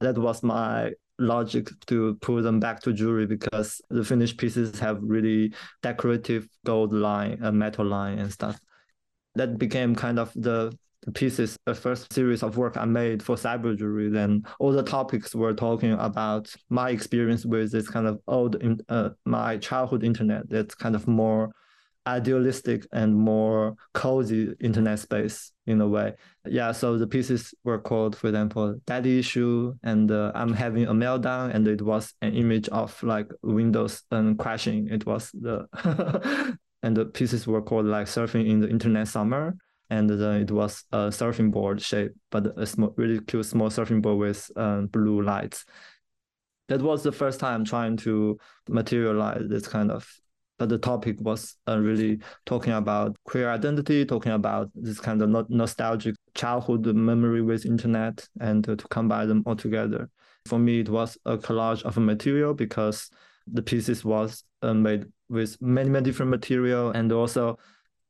that 0.00 0.16
was 0.16 0.42
my 0.42 0.92
logic 1.18 1.68
to 1.86 2.16
put 2.20 2.42
them 2.42 2.58
back 2.60 2.80
to 2.80 2.92
jewelry 2.92 3.26
because 3.26 3.80
the 3.90 4.04
finished 4.04 4.38
pieces 4.38 4.78
have 4.78 4.98
really 5.02 5.52
decorative 5.82 6.46
gold 6.64 6.92
line, 6.92 7.38
a 7.42 7.50
metal 7.50 7.86
line 7.86 8.18
and 8.18 8.32
stuff 8.32 8.60
that 9.34 9.58
became 9.58 9.94
kind 9.94 10.18
of 10.18 10.32
the 10.34 10.76
pieces, 11.14 11.56
the 11.66 11.74
first 11.74 12.12
series 12.12 12.42
of 12.42 12.56
work 12.56 12.76
I 12.76 12.84
made 12.84 13.22
for 13.22 13.36
cyber. 13.36 13.76
Then 14.12 14.44
all 14.58 14.72
the 14.72 14.82
topics 14.82 15.34
were 15.34 15.52
talking 15.52 15.92
about 15.92 16.54
my 16.68 16.90
experience 16.90 17.44
with 17.44 17.72
this 17.72 17.88
kind 17.88 18.06
of 18.06 18.20
old, 18.28 18.56
uh, 18.88 19.10
my 19.24 19.56
childhood 19.58 20.04
internet. 20.04 20.48
That's 20.48 20.74
kind 20.74 20.94
of 20.94 21.08
more 21.08 21.52
idealistic 22.06 22.84
and 22.92 23.14
more 23.14 23.76
cozy 23.94 24.54
internet 24.60 24.98
space 24.98 25.52
in 25.66 25.80
a 25.80 25.86
way. 25.86 26.14
Yeah, 26.46 26.72
so 26.72 26.98
the 26.98 27.06
pieces 27.06 27.54
were 27.64 27.78
called, 27.78 28.16
for 28.16 28.28
example, 28.28 28.80
Daddy 28.86 29.18
Issue, 29.18 29.74
and 29.82 30.10
uh, 30.10 30.32
I'm 30.34 30.52
having 30.52 30.86
a 30.86 30.92
meltdown, 30.92 31.54
and 31.54 31.66
it 31.68 31.82
was 31.82 32.14
an 32.20 32.34
image 32.34 32.68
of 32.70 33.00
like 33.02 33.30
Windows 33.42 34.02
um, 34.10 34.36
crashing. 34.36 34.88
It 34.88 35.06
was 35.06 35.30
the 35.32 35.68
and 36.82 36.96
the 36.96 37.04
pieces 37.04 37.46
were 37.46 37.62
called 37.62 37.86
like 37.86 38.06
surfing 38.06 38.48
in 38.48 38.60
the 38.60 38.68
internet 38.68 39.08
summer 39.08 39.54
and 39.90 40.08
then 40.08 40.40
it 40.40 40.50
was 40.50 40.84
a 40.92 41.08
surfing 41.08 41.50
board 41.50 41.80
shape 41.80 42.12
but 42.30 42.58
a 42.58 42.66
small 42.66 42.94
really 42.96 43.20
cute 43.20 43.44
small 43.44 43.68
surfing 43.68 44.00
board 44.00 44.18
with 44.18 44.50
um, 44.56 44.86
blue 44.86 45.22
lights. 45.22 45.64
That 46.68 46.80
was 46.80 47.02
the 47.02 47.12
first 47.12 47.40
time 47.40 47.64
trying 47.64 47.98
to 47.98 48.38
materialize 48.68 49.42
this 49.48 49.68
kind 49.68 49.90
of 49.90 50.08
but 50.58 50.68
the 50.68 50.78
topic 50.78 51.16
was 51.20 51.56
uh, 51.68 51.78
really 51.78 52.20
talking 52.46 52.72
about 52.72 53.16
queer 53.24 53.50
identity 53.50 54.04
talking 54.04 54.32
about 54.32 54.70
this 54.74 55.00
kind 55.00 55.20
of 55.20 55.28
no- 55.28 55.46
nostalgic 55.48 56.14
childhood 56.34 56.86
memory 56.86 57.42
with 57.42 57.66
internet 57.66 58.26
and 58.40 58.68
uh, 58.68 58.76
to 58.76 58.88
combine 58.88 59.28
them 59.28 59.42
all 59.44 59.56
together. 59.56 60.08
For 60.46 60.58
me 60.58 60.80
it 60.80 60.88
was 60.88 61.18
a 61.26 61.36
collage 61.36 61.82
of 61.82 61.96
a 61.98 62.00
material 62.00 62.54
because 62.54 63.10
the 63.46 63.62
pieces 63.62 64.04
was 64.04 64.44
uh, 64.62 64.74
made 64.74 65.06
with 65.28 65.60
many 65.60 65.88
many 65.88 66.04
different 66.04 66.30
material 66.30 66.90
and 66.90 67.12
also 67.12 67.58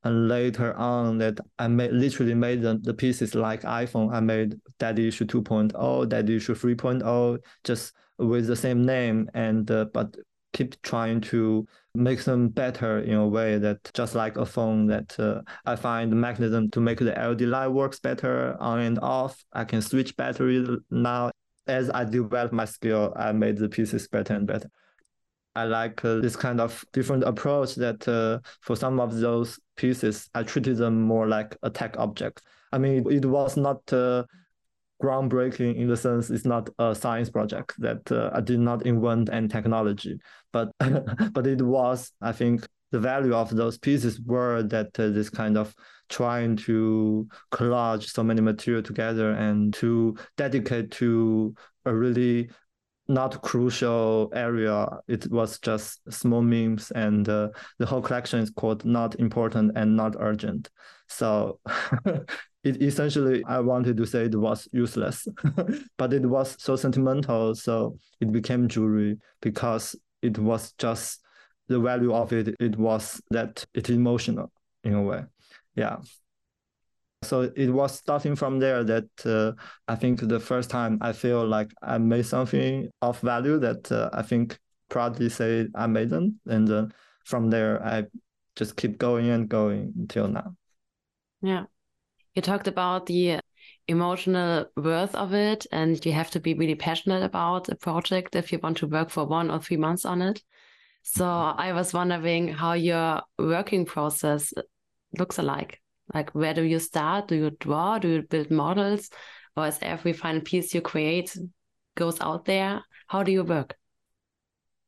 and 0.04 0.28
later 0.28 0.74
on 0.74 1.18
that 1.18 1.38
I 1.58 1.68
made 1.68 1.92
literally 1.92 2.34
made 2.34 2.62
the, 2.62 2.78
the 2.82 2.94
pieces 2.94 3.34
like 3.34 3.62
iPhone. 3.62 4.12
I 4.12 4.20
made 4.20 4.56
Daddy 4.78 5.06
Issue 5.08 5.26
2.0, 5.26 6.08
Daddy 6.08 6.36
Issue 6.36 6.54
3.0, 6.54 7.38
just 7.64 7.92
with 8.18 8.46
the 8.46 8.56
same 8.56 8.84
name 8.84 9.30
and 9.34 9.70
uh, 9.70 9.86
but 9.92 10.16
keep 10.52 10.80
trying 10.82 11.20
to 11.20 11.66
make 11.94 12.22
them 12.24 12.48
better 12.48 12.98
in 13.00 13.14
a 13.14 13.26
way 13.26 13.58
that 13.58 13.78
just 13.94 14.14
like 14.14 14.36
a 14.36 14.44
phone 14.44 14.86
that 14.86 15.18
uh, 15.18 15.40
I 15.64 15.76
find 15.76 16.12
the 16.12 16.16
mechanism 16.16 16.70
to 16.72 16.80
make 16.80 16.98
the 16.98 17.12
LED 17.12 17.42
light 17.42 17.68
works 17.68 18.00
better 18.00 18.56
on 18.60 18.80
and 18.80 18.98
off. 18.98 19.42
I 19.52 19.64
can 19.64 19.82
switch 19.82 20.16
battery 20.16 20.66
now. 20.90 21.30
As 21.68 21.90
I 21.90 22.04
develop 22.04 22.52
my 22.52 22.64
skill, 22.64 23.12
I 23.14 23.30
made 23.30 23.56
the 23.56 23.68
pieces 23.68 24.08
better 24.08 24.34
and 24.34 24.48
better 24.48 24.68
I 25.54 25.64
like 25.64 26.04
uh, 26.04 26.16
this 26.16 26.36
kind 26.36 26.60
of 26.60 26.84
different 26.92 27.24
approach 27.24 27.74
that 27.76 28.06
uh, 28.08 28.38
for 28.60 28.74
some 28.76 29.00
of 29.00 29.18
those 29.18 29.58
pieces, 29.76 30.30
I 30.34 30.42
treated 30.42 30.78
them 30.78 31.02
more 31.02 31.28
like 31.28 31.56
attack 31.62 31.96
objects. 31.98 32.42
I 32.72 32.78
mean, 32.78 33.04
it 33.10 33.24
was 33.26 33.56
not 33.56 33.92
uh, 33.92 34.24
groundbreaking 35.02 35.76
in 35.76 35.88
the 35.88 35.96
sense 35.96 36.30
it's 36.30 36.44
not 36.46 36.70
a 36.78 36.94
science 36.94 37.28
project 37.28 37.74
that 37.78 38.10
uh, 38.12 38.30
I 38.32 38.40
did 38.40 38.60
not 38.60 38.86
invent 38.86 39.30
any 39.32 39.48
technology, 39.48 40.18
but 40.52 40.70
but 41.32 41.46
it 41.46 41.60
was, 41.60 42.12
I 42.20 42.32
think, 42.32 42.66
the 42.92 43.00
value 43.00 43.34
of 43.34 43.50
those 43.50 43.78
pieces 43.78 44.20
were 44.20 44.62
that 44.64 44.98
uh, 44.98 45.08
this 45.08 45.28
kind 45.28 45.58
of 45.58 45.74
trying 46.08 46.56
to 46.56 47.26
collage 47.50 48.10
so 48.10 48.22
many 48.22 48.40
material 48.40 48.82
together 48.82 49.32
and 49.32 49.72
to 49.74 50.16
dedicate 50.36 50.90
to 50.92 51.54
a 51.86 51.94
really 51.94 52.50
not 53.08 53.42
crucial 53.42 54.30
area. 54.34 54.86
It 55.08 55.30
was 55.30 55.58
just 55.58 56.00
small 56.12 56.42
memes, 56.42 56.90
and 56.92 57.28
uh, 57.28 57.48
the 57.78 57.86
whole 57.86 58.02
collection 58.02 58.40
is 58.40 58.50
called 58.50 58.84
"Not 58.84 59.16
Important 59.16 59.72
and 59.76 59.96
Not 59.96 60.16
Urgent." 60.18 60.70
So 61.08 61.58
it 62.64 62.82
essentially, 62.82 63.44
I 63.44 63.60
wanted 63.60 63.96
to 63.96 64.06
say 64.06 64.24
it 64.24 64.36
was 64.36 64.68
useless, 64.72 65.26
but 65.98 66.12
it 66.12 66.24
was 66.24 66.56
so 66.58 66.76
sentimental, 66.76 67.54
so 67.54 67.96
it 68.20 68.32
became 68.32 68.68
jewelry 68.68 69.18
because 69.40 69.96
it 70.22 70.38
was 70.38 70.72
just 70.78 71.20
the 71.68 71.80
value 71.80 72.14
of 72.14 72.32
it. 72.32 72.54
It 72.60 72.78
was 72.78 73.20
that 73.30 73.64
it's 73.74 73.90
emotional 73.90 74.52
in 74.84 74.94
a 74.94 75.02
way, 75.02 75.22
yeah 75.74 75.96
so 77.22 77.52
it 77.56 77.70
was 77.70 77.92
starting 77.92 78.36
from 78.36 78.58
there 78.58 78.84
that 78.84 79.08
uh, 79.24 79.52
I 79.88 79.94
think 79.94 80.20
the 80.20 80.40
first 80.40 80.70
time 80.70 80.98
I 81.00 81.12
feel 81.12 81.46
like 81.46 81.70
I 81.82 81.98
made 81.98 82.26
something 82.26 82.90
of 83.00 83.20
value 83.20 83.58
that 83.60 83.90
uh, 83.92 84.10
I 84.12 84.22
think 84.22 84.58
proudly 84.88 85.28
say 85.28 85.68
I 85.74 85.86
made 85.86 86.10
them, 86.10 86.40
and 86.46 86.70
uh, 86.70 86.86
from 87.24 87.50
there 87.50 87.84
I 87.84 88.04
just 88.56 88.76
keep 88.76 88.98
going 88.98 89.28
and 89.30 89.48
going 89.48 89.92
until 89.96 90.28
now. 90.28 90.54
Yeah, 91.40 91.64
you 92.34 92.42
talked 92.42 92.68
about 92.68 93.06
the 93.06 93.40
emotional 93.88 94.66
worth 94.76 95.14
of 95.14 95.32
it, 95.34 95.66
and 95.72 96.04
you 96.04 96.12
have 96.12 96.30
to 96.32 96.40
be 96.40 96.54
really 96.54 96.74
passionate 96.74 97.22
about 97.22 97.68
a 97.68 97.76
project 97.76 98.36
if 98.36 98.52
you 98.52 98.58
want 98.62 98.78
to 98.78 98.86
work 98.86 99.10
for 99.10 99.24
one 99.24 99.50
or 99.50 99.60
three 99.60 99.76
months 99.76 100.04
on 100.04 100.22
it. 100.22 100.42
So 101.02 101.26
I 101.26 101.72
was 101.72 101.92
wondering 101.92 102.48
how 102.48 102.74
your 102.74 103.22
working 103.38 103.84
process 103.84 104.52
looks 105.18 105.38
like. 105.38 105.81
Like, 106.12 106.30
where 106.34 106.54
do 106.54 106.62
you 106.62 106.78
start? 106.78 107.28
Do 107.28 107.36
you 107.36 107.50
draw? 107.50 107.98
Do 107.98 108.08
you 108.08 108.22
build 108.22 108.50
models? 108.50 109.10
Or 109.56 109.66
is 109.66 109.78
every 109.82 110.12
final 110.12 110.40
piece 110.40 110.74
you 110.74 110.80
create 110.80 111.36
goes 111.96 112.20
out 112.20 112.44
there? 112.44 112.82
How 113.06 113.22
do 113.22 113.32
you 113.32 113.44
work? 113.44 113.76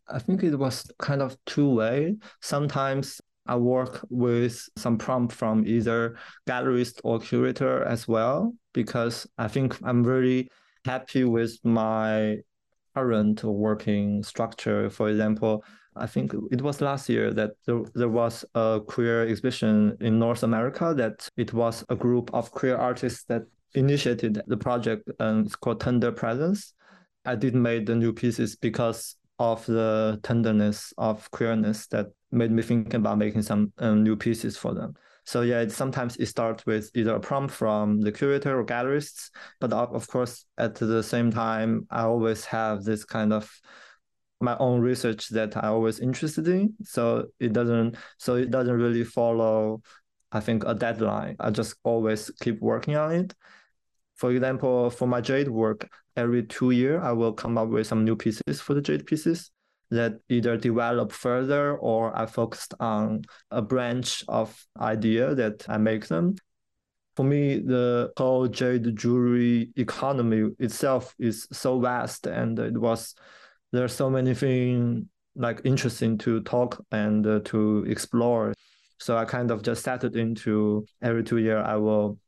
I 0.08 0.18
think 0.18 0.42
it 0.42 0.56
was 0.56 0.90
kind 0.98 1.22
of 1.22 1.36
two 1.46 1.70
way. 1.70 2.16
Sometimes 2.40 3.20
I 3.46 3.56
work 3.56 4.04
with 4.10 4.68
some 4.76 4.98
prompt 4.98 5.34
from 5.34 5.66
either 5.66 6.16
gallerist 6.46 7.00
or 7.04 7.18
curator 7.20 7.84
as 7.84 8.08
well, 8.08 8.54
because 8.72 9.26
I 9.38 9.48
think 9.48 9.76
I'm 9.82 10.02
very 10.04 10.50
happy 10.84 11.24
with 11.24 11.58
my 11.64 12.38
current 12.94 13.44
working 13.44 14.22
structure. 14.22 14.88
For 14.88 15.08
example, 15.08 15.64
I 15.96 16.06
think 16.06 16.34
it 16.50 16.60
was 16.60 16.80
last 16.80 17.08
year 17.08 17.32
that 17.34 17.52
there, 17.66 17.82
there 17.94 18.08
was 18.08 18.44
a 18.54 18.80
queer 18.86 19.26
exhibition 19.26 19.96
in 20.00 20.18
North 20.18 20.42
America 20.42 20.94
that 20.96 21.28
it 21.36 21.52
was 21.52 21.84
a 21.88 21.96
group 21.96 22.30
of 22.34 22.50
queer 22.50 22.76
artists 22.76 23.24
that 23.24 23.42
initiated 23.74 24.42
the 24.46 24.56
project 24.56 25.10
and 25.18 25.46
it's 25.46 25.56
called 25.56 25.80
Tender 25.80 26.12
Presence. 26.12 26.74
I 27.24 27.36
did 27.36 27.54
make 27.54 27.86
the 27.86 27.94
new 27.94 28.12
pieces 28.12 28.56
because 28.56 29.16
of 29.38 29.64
the 29.66 30.20
tenderness 30.22 30.92
of 30.98 31.30
queerness 31.30 31.86
that 31.88 32.06
made 32.30 32.50
me 32.50 32.62
think 32.62 32.94
about 32.94 33.18
making 33.18 33.42
some 33.42 33.72
um, 33.78 34.02
new 34.02 34.16
pieces 34.16 34.56
for 34.56 34.74
them. 34.74 34.94
So 35.24 35.40
yeah, 35.40 35.60
it, 35.60 35.72
sometimes 35.72 36.16
it 36.16 36.26
starts 36.26 36.66
with 36.66 36.90
either 36.94 37.14
a 37.14 37.20
prompt 37.20 37.52
from 37.52 38.00
the 38.00 38.12
curator 38.12 38.58
or 38.58 38.64
gallerists, 38.64 39.30
but 39.58 39.72
of 39.72 40.06
course 40.06 40.44
at 40.58 40.74
the 40.74 41.02
same 41.02 41.30
time, 41.30 41.86
I 41.90 42.02
always 42.02 42.44
have 42.44 42.84
this 42.84 43.04
kind 43.04 43.32
of 43.32 43.50
my 44.44 44.56
own 44.58 44.80
research 44.80 45.28
that 45.30 45.56
I 45.56 45.68
always 45.68 46.00
interested 46.00 46.46
in. 46.48 46.74
So 46.84 47.26
it 47.40 47.52
doesn't 47.52 47.96
so 48.18 48.36
it 48.36 48.50
doesn't 48.50 48.74
really 48.74 49.04
follow, 49.04 49.82
I 50.30 50.40
think, 50.40 50.64
a 50.64 50.74
deadline. 50.74 51.36
I 51.40 51.50
just 51.50 51.76
always 51.82 52.30
keep 52.40 52.60
working 52.60 52.96
on 52.96 53.12
it. 53.12 53.34
For 54.16 54.30
example, 54.30 54.90
for 54.90 55.08
my 55.08 55.20
jade 55.20 55.48
work, 55.48 55.88
every 56.16 56.44
two 56.44 56.70
year 56.70 57.00
I 57.00 57.12
will 57.12 57.32
come 57.32 57.58
up 57.58 57.68
with 57.68 57.86
some 57.86 58.04
new 58.04 58.14
pieces 58.14 58.60
for 58.60 58.74
the 58.74 58.80
jade 58.80 59.06
pieces 59.06 59.50
that 59.90 60.14
either 60.28 60.56
develop 60.56 61.12
further 61.12 61.76
or 61.76 62.16
I 62.16 62.26
focused 62.26 62.74
on 62.80 63.22
a 63.50 63.62
branch 63.62 64.24
of 64.28 64.64
idea 64.78 65.34
that 65.34 65.66
I 65.68 65.78
make 65.78 66.06
them. 66.06 66.36
For 67.16 67.24
me, 67.24 67.58
the 67.58 68.12
whole 68.16 68.48
jade 68.48 68.96
jewelry 68.96 69.70
economy 69.76 70.50
itself 70.58 71.14
is 71.18 71.46
so 71.52 71.78
vast 71.78 72.26
and 72.26 72.58
it 72.58 72.76
was 72.76 73.14
there 73.74 73.84
are 73.84 73.88
so 73.88 74.08
many 74.08 74.34
things 74.34 75.04
like 75.34 75.60
interesting 75.64 76.16
to 76.18 76.40
talk 76.42 76.80
and 76.92 77.26
uh, 77.26 77.40
to 77.44 77.84
explore. 77.88 78.54
So 79.00 79.16
I 79.16 79.24
kind 79.24 79.50
of 79.50 79.62
just 79.62 79.82
set 79.82 80.04
it 80.04 80.14
into 80.14 80.86
every 81.02 81.24
two 81.24 81.38
year 81.38 81.58
I 81.58 81.76
will 81.76 82.18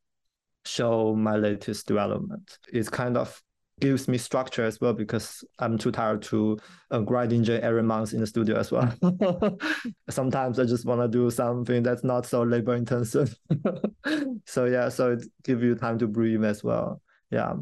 show 0.64 1.14
my 1.14 1.36
latest 1.36 1.86
development. 1.86 2.58
It 2.72 2.90
kind 2.90 3.16
of 3.16 3.40
gives 3.80 4.08
me 4.08 4.18
structure 4.18 4.64
as 4.64 4.80
well 4.80 4.92
because 4.92 5.44
I'm 5.60 5.78
too 5.78 5.92
tired 5.92 6.22
to 6.22 6.58
uh, 6.90 7.00
grinding 7.00 7.44
J 7.44 7.60
every 7.60 7.82
month 7.82 8.12
in 8.12 8.20
the 8.20 8.26
studio 8.26 8.56
as 8.56 8.72
well. 8.72 8.92
Sometimes 10.10 10.58
I 10.58 10.64
just 10.64 10.84
want 10.84 11.00
to 11.02 11.08
do 11.08 11.30
something 11.30 11.84
that's 11.84 12.02
not 12.02 12.26
so 12.26 12.42
labor 12.42 12.74
intensive. 12.74 13.38
so 14.46 14.64
yeah, 14.64 14.88
so 14.88 15.12
it 15.12 15.24
gives 15.44 15.62
you 15.62 15.76
time 15.76 15.98
to 15.98 16.08
breathe 16.08 16.44
as 16.44 16.64
well. 16.64 17.00
Yeah 17.30 17.54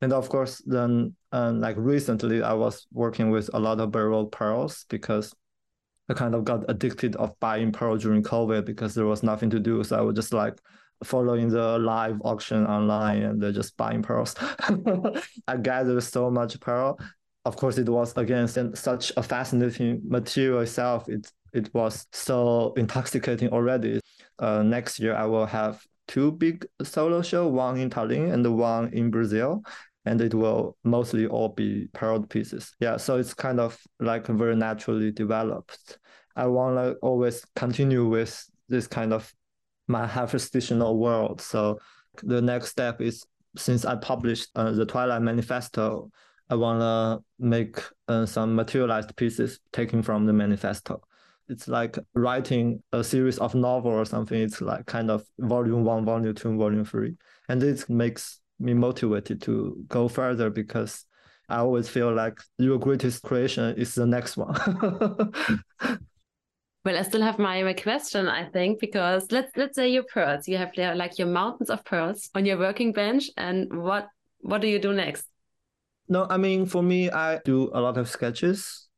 and 0.00 0.12
of 0.12 0.28
course 0.28 0.62
then 0.66 1.14
um, 1.32 1.60
like 1.60 1.76
recently 1.76 2.42
i 2.42 2.52
was 2.52 2.86
working 2.92 3.30
with 3.30 3.50
a 3.54 3.58
lot 3.58 3.80
of 3.80 3.90
borrowed 3.90 4.32
pearls 4.32 4.86
because 4.88 5.34
i 6.08 6.14
kind 6.14 6.34
of 6.34 6.44
got 6.44 6.64
addicted 6.68 7.16
of 7.16 7.38
buying 7.40 7.72
pearl 7.72 7.96
during 7.96 8.22
covid 8.22 8.64
because 8.64 8.94
there 8.94 9.06
was 9.06 9.22
nothing 9.22 9.50
to 9.50 9.60
do. 9.60 9.84
So 9.84 9.98
i 9.98 10.00
was 10.00 10.14
just 10.14 10.32
like 10.32 10.58
following 11.04 11.48
the 11.48 11.78
live 11.78 12.20
auction 12.24 12.66
online 12.66 13.22
and 13.22 13.40
they're 13.40 13.52
just 13.52 13.76
buying 13.76 14.02
pearls. 14.02 14.34
I 15.48 15.56
gathered 15.56 16.02
so 16.02 16.30
much 16.30 16.58
pearl. 16.60 16.98
Of 17.44 17.56
course 17.56 17.78
it 17.78 17.88
was 17.88 18.16
again 18.16 18.48
such 18.74 19.12
a 19.16 19.22
fascinating 19.22 20.02
material 20.04 20.60
itself. 20.60 21.08
It 21.08 21.30
it 21.52 21.72
was 21.72 22.06
so 22.12 22.72
intoxicating 22.76 23.48
already. 23.50 24.00
Uh, 24.38 24.62
next 24.62 25.00
year 25.00 25.16
i 25.16 25.24
will 25.24 25.46
have 25.46 25.84
two 26.06 26.32
big 26.32 26.66
solo 26.82 27.22
show, 27.22 27.48
one 27.48 27.76
in 27.76 27.90
Tallinn 27.90 28.32
and 28.32 28.56
one 28.56 28.92
in 28.92 29.10
Brazil 29.10 29.62
and 30.08 30.20
it 30.20 30.34
will 30.34 30.76
mostly 30.84 31.26
all 31.26 31.50
be 31.50 31.88
pearled 31.92 32.28
pieces. 32.30 32.74
Yeah, 32.80 32.96
so 32.96 33.18
it's 33.18 33.34
kind 33.34 33.60
of 33.60 33.78
like 34.00 34.26
very 34.26 34.56
naturally 34.56 35.12
developed. 35.12 35.98
I 36.34 36.46
want 36.46 36.76
to 36.76 36.94
always 37.02 37.44
continue 37.54 38.06
with 38.06 38.48
this 38.68 38.86
kind 38.86 39.12
of 39.12 39.32
manifestational 39.90 40.96
world. 40.96 41.40
So 41.40 41.78
the 42.22 42.40
next 42.40 42.68
step 42.68 43.00
is 43.00 43.24
since 43.56 43.84
I 43.84 43.96
published 43.96 44.48
uh, 44.54 44.72
the 44.72 44.86
Twilight 44.86 45.22
Manifesto, 45.22 46.10
I 46.50 46.54
want 46.54 46.80
to 46.80 47.24
make 47.38 47.78
uh, 48.08 48.24
some 48.24 48.54
materialized 48.54 49.14
pieces 49.16 49.60
taken 49.72 50.02
from 50.02 50.26
the 50.26 50.32
manifesto. 50.32 51.02
It's 51.48 51.68
like 51.68 51.98
writing 52.14 52.82
a 52.92 53.02
series 53.02 53.38
of 53.38 53.54
novel 53.54 53.90
or 53.90 54.04
something. 54.04 54.40
It's 54.40 54.60
like 54.60 54.86
kind 54.86 55.10
of 55.10 55.24
volume 55.38 55.84
one, 55.84 56.04
volume 56.04 56.34
two, 56.34 56.56
volume 56.56 56.84
three, 56.84 57.16
and 57.48 57.62
it 57.62 57.88
makes 57.88 58.40
me 58.58 58.74
motivated 58.74 59.42
to 59.42 59.84
go 59.88 60.08
further 60.08 60.50
because 60.50 61.04
I 61.48 61.58
always 61.58 61.88
feel 61.88 62.14
like 62.14 62.40
your 62.58 62.78
greatest 62.78 63.22
creation 63.22 63.74
is 63.76 63.94
the 63.94 64.06
next 64.06 64.36
one. 64.36 64.54
well, 66.84 66.98
I 66.98 67.02
still 67.02 67.22
have 67.22 67.38
my, 67.38 67.62
my 67.62 67.72
question, 67.72 68.28
I 68.28 68.48
think, 68.50 68.80
because 68.80 69.32
let's 69.32 69.56
let's 69.56 69.76
say 69.76 69.88
your 69.88 70.02
pearls. 70.02 70.46
You 70.46 70.58
have 70.58 70.72
there 70.76 70.94
like 70.94 71.18
your 71.18 71.28
mountains 71.28 71.70
of 71.70 71.84
pearls 71.84 72.28
on 72.34 72.44
your 72.44 72.58
working 72.58 72.92
bench, 72.92 73.30
and 73.36 73.82
what 73.82 74.08
what 74.40 74.60
do 74.60 74.68
you 74.68 74.78
do 74.78 74.92
next? 74.92 75.24
No, 76.08 76.26
I 76.28 76.36
mean 76.36 76.66
for 76.66 76.82
me, 76.82 77.10
I 77.10 77.38
do 77.44 77.70
a 77.72 77.80
lot 77.80 77.96
of 77.96 78.10
sketches. 78.10 78.88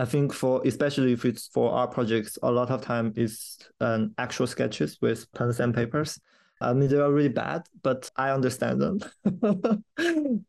I 0.00 0.04
think 0.04 0.32
for 0.32 0.62
especially 0.64 1.12
if 1.12 1.24
it's 1.24 1.48
for 1.48 1.72
our 1.72 1.88
projects, 1.88 2.38
a 2.44 2.52
lot 2.52 2.70
of 2.70 2.82
time 2.82 3.12
is 3.16 3.58
um, 3.80 4.14
actual 4.18 4.46
sketches 4.46 4.98
with 5.02 5.26
pens 5.32 5.58
and 5.58 5.74
papers. 5.74 6.20
I 6.60 6.72
mean, 6.72 6.88
they 6.88 6.96
are 6.96 7.12
really 7.12 7.28
bad, 7.28 7.66
but 7.82 8.10
I 8.16 8.30
understand 8.30 8.80
them. 8.80 9.00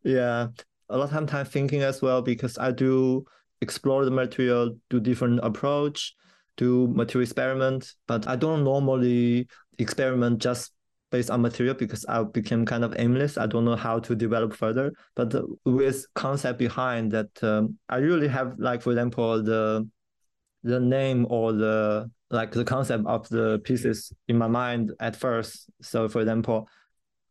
yeah, 0.03 0.47
a 0.89 0.97
lot 0.97 1.13
of 1.13 1.29
time 1.29 1.45
thinking 1.45 1.83
as 1.83 2.01
well 2.01 2.21
because 2.21 2.57
I 2.57 2.71
do 2.71 3.25
explore 3.61 4.05
the 4.05 4.11
material, 4.11 4.75
do 4.89 4.99
different 4.99 5.39
approach, 5.43 6.15
do 6.57 6.87
material 6.87 7.23
experiment, 7.23 7.93
but 8.07 8.27
I 8.27 8.35
don't 8.35 8.63
normally 8.63 9.47
experiment 9.77 10.39
just 10.41 10.71
based 11.11 11.29
on 11.29 11.41
material 11.41 11.73
because 11.75 12.05
I 12.05 12.23
became 12.23 12.65
kind 12.65 12.83
of 12.83 12.95
aimless. 12.97 13.37
I 13.37 13.47
don't 13.47 13.65
know 13.65 13.75
how 13.75 13.99
to 13.99 14.15
develop 14.15 14.53
further. 14.53 14.93
But 15.15 15.33
with 15.65 16.05
concept 16.15 16.59
behind 16.59 17.11
that, 17.11 17.43
um, 17.43 17.77
I 17.87 17.97
really 17.97 18.27
have 18.27 18.59
like 18.59 18.81
for 18.81 18.91
example 18.91 19.41
the 19.41 19.89
the 20.63 20.79
name 20.79 21.25
or 21.29 21.53
the 21.53 22.11
like 22.31 22.51
the 22.51 22.65
concept 22.65 23.05
of 23.07 23.27
the 23.29 23.59
pieces 23.63 24.13
in 24.27 24.37
my 24.37 24.47
mind 24.47 24.91
at 24.99 25.15
first. 25.15 25.69
So 25.81 26.07
for 26.07 26.21
example, 26.21 26.67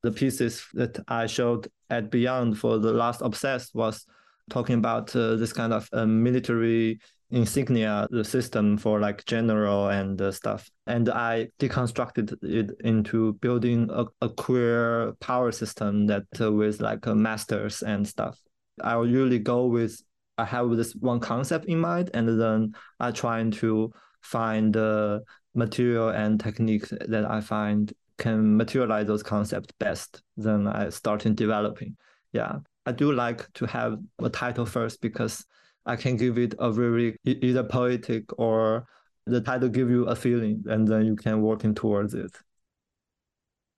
the 0.03 0.13
pieces 0.13 0.65
that 0.75 0.99
I 1.09 1.27
showed 1.27 1.69
at 1.91 2.11
Beyond 2.11 2.59
for 2.59 2.79
the 2.79 2.93
last 2.93 3.21
Obsessed 3.21 3.75
was 3.75 4.07
talking 4.51 4.77
about 4.77 5.15
uh, 5.15 5.37
this 5.37 5.53
kind 5.53 5.73
of 5.73 5.89
uh, 5.93 6.07
military 6.07 7.01
insignia 7.31 8.09
the 8.11 8.25
system 8.25 8.79
for 8.79 9.01
like 9.01 9.25
general 9.27 9.89
and 9.89 10.21
uh, 10.23 10.33
stuff 10.33 10.71
and 10.87 11.11
i 11.11 11.47
deconstructed 11.59 12.35
it 12.43 12.71
into 12.85 13.35
building 13.35 13.87
a, 13.93 14.07
a 14.23 14.31
queer 14.31 15.13
power 15.21 15.53
system 15.53 16.07
that 16.07 16.25
uh, 16.41 16.51
with 16.51 16.81
like 16.81 17.07
uh, 17.07 17.15
masters 17.15 17.83
and 17.83 18.09
stuff 18.09 18.39
i 18.83 18.99
usually 18.99 19.39
go 19.39 19.67
with 19.67 20.01
i 20.39 20.45
have 20.45 20.71
this 20.71 20.95
one 20.95 21.21
concept 21.21 21.67
in 21.67 21.79
mind 21.79 22.11
and 22.15 22.41
then 22.41 22.73
i 22.99 23.11
try 23.11 23.43
to 23.51 23.93
find 24.29 24.73
the 24.75 25.23
material 25.55 26.09
and 26.11 26.41
techniques 26.41 26.93
that 27.07 27.25
i 27.31 27.41
find 27.41 27.93
can 28.19 28.57
materialize 28.57 29.07
those 29.07 29.23
concepts 29.23 29.73
best 29.79 30.23
then 30.37 30.67
i 30.67 30.89
start 30.89 31.27
in 31.27 31.35
developing 31.35 31.97
yeah 32.33 32.59
i 32.87 32.93
do 32.93 33.13
like 33.13 33.51
to 33.53 33.67
have 33.67 33.99
a 34.23 34.29
title 34.29 34.67
first 34.67 35.01
because 35.01 35.45
I 35.89 35.97
can 35.97 36.17
give 36.19 36.37
it 36.37 36.55
a 36.59 36.71
very 36.71 37.17
either 37.25 37.65
poetic 37.65 38.39
or 38.39 38.87
the 39.27 39.41
title 39.41 39.71
give 39.71 39.89
you 39.89 40.05
a 40.05 40.15
feeling 40.15 40.63
and 40.67 40.87
then 40.87 41.07
you 41.07 41.17
can 41.17 41.41
working 41.41 41.75
towards 41.75 42.13
it. 42.13 42.31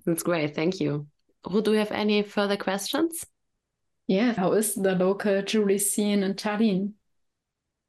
That's 0.04 0.24
great. 0.24 0.56
Thank 0.56 0.80
you. 0.80 1.06
Ruth, 1.48 1.64
do 1.64 1.72
you 1.72 1.78
have 1.78 1.92
any 1.92 2.22
further 2.22 2.56
questions? 2.56 3.24
Yeah. 4.08 4.32
How 4.32 4.52
is 4.52 4.74
the 4.74 4.96
local 4.96 5.40
jewelry 5.42 5.78
scene 5.78 6.24
in 6.24 6.34
Tallinn? 6.34 6.94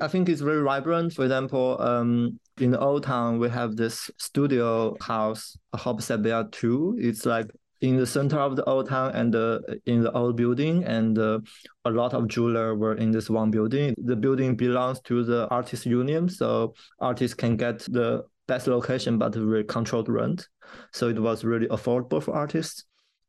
I 0.02 0.08
think 0.08 0.30
it's 0.30 0.42
very 0.42 0.64
vibrant. 0.64 1.14
For 1.14 1.24
example, 1.24 1.80
um, 1.80 2.40
in 2.60 2.72
the 2.72 2.80
old 2.80 3.04
town, 3.04 3.40
we 3.40 3.50
have 3.50 3.76
this 3.76 4.10
studio 4.18 4.98
house, 5.00 5.58
Hauptstadtberg 5.76 6.52
2. 6.52 6.98
It's 7.00 7.26
like 7.26 7.48
in 7.82 7.98
the 7.98 8.06
center 8.06 8.40
of 8.40 8.56
the 8.56 8.64
old 8.66 8.90
town 8.90 9.12
and 9.14 9.36
uh, 9.36 9.60
in 9.86 10.02
the 10.02 10.12
old 10.14 10.36
building 10.36 10.84
and 10.86 11.18
uh, 11.18 11.40
a 11.86 11.92
lot 11.92 12.14
of 12.14 12.28
jewelers 12.28 12.78
were 12.78 12.96
in 12.96 13.12
this 13.12 13.30
one 13.30 13.50
building 13.50 13.96
the 13.98 14.16
building 14.16 14.56
belongs 14.56 15.00
to 15.02 15.24
the 15.24 15.48
artist 15.50 15.86
union 15.88 16.30
so 16.30 16.76
artists 17.00 17.34
can 17.34 17.58
get 17.58 17.80
the 17.80 18.24
best 18.48 18.68
location 18.68 19.18
but 19.18 19.34
very 19.34 19.64
controlled 19.64 20.10
rent 20.10 20.48
so 20.94 21.10
it 21.10 21.20
was 21.20 21.44
really 21.44 21.68
affordable 21.70 22.22
for 22.22 22.36
artists 22.36 22.86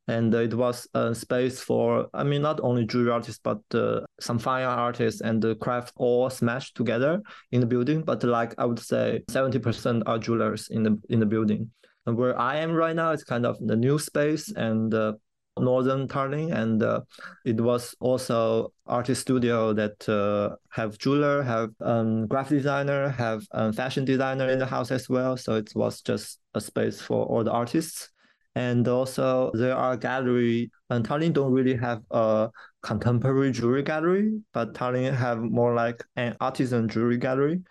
and 0.07 0.33
it 0.33 0.53
was 0.53 0.87
a 0.95 1.15
space 1.15 1.61
for 1.61 2.07
i 2.13 2.23
mean 2.23 2.41
not 2.41 2.59
only 2.61 2.85
jewelry 2.85 3.11
artists 3.11 3.39
but 3.43 3.59
uh, 3.73 4.01
some 4.19 4.37
fine 4.37 4.65
artists 4.65 5.21
and 5.21 5.41
the 5.41 5.55
craft 5.55 5.93
all 5.95 6.29
smashed 6.29 6.75
together 6.75 7.21
in 7.51 7.61
the 7.61 7.67
building 7.67 8.01
but 8.01 8.23
like 8.23 8.53
i 8.57 8.65
would 8.65 8.79
say 8.79 9.21
70% 9.29 10.03
are 10.05 10.19
jewelers 10.19 10.67
in 10.69 10.83
the 10.83 10.97
in 11.09 11.19
the 11.19 11.25
building 11.25 11.71
and 12.05 12.17
where 12.17 12.37
I 12.39 12.57
am 12.57 12.73
right 12.73 12.95
now 12.95 13.11
is 13.11 13.23
kind 13.23 13.45
of 13.45 13.57
the 13.59 13.75
new 13.75 13.97
space 13.97 14.51
and 14.51 14.93
uh, 14.93 15.13
northern 15.57 16.07
Tallinn, 16.07 16.53
and 16.53 16.81
uh, 16.81 17.01
it 17.45 17.59
was 17.61 17.95
also 17.99 18.73
artist 18.85 19.21
studio 19.21 19.73
that 19.73 20.09
uh, 20.09 20.55
have 20.71 20.97
jeweler, 20.97 21.41
have 21.43 21.69
um, 21.79 22.27
graphic 22.27 22.57
designer, 22.57 23.09
have 23.09 23.43
um, 23.51 23.71
fashion 23.71 24.03
designer 24.03 24.49
in 24.49 24.59
the 24.59 24.65
house 24.65 24.91
as 24.91 25.07
well. 25.07 25.37
So 25.37 25.55
it 25.55 25.71
was 25.75 26.01
just 26.01 26.39
a 26.53 26.61
space 26.61 26.99
for 27.01 27.25
all 27.25 27.43
the 27.43 27.51
artists. 27.51 28.09
And 28.55 28.87
also 28.87 29.51
there 29.55 29.75
are 29.75 29.97
gallery, 29.97 30.69
and 30.89 31.07
Tallinn 31.07 31.33
don't 31.33 31.51
really 31.51 31.75
have 31.75 32.03
a 32.11 32.49
contemporary 32.83 33.51
jewelry 33.51 33.81
gallery, 33.81 34.39
but 34.53 34.73
Tallinn 34.73 35.15
have 35.15 35.39
more 35.39 35.73
like 35.73 36.03
an 36.15 36.35
artisan 36.39 36.87
jewelry 36.87 37.17
gallery 37.17 37.61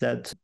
that 0.00 0.34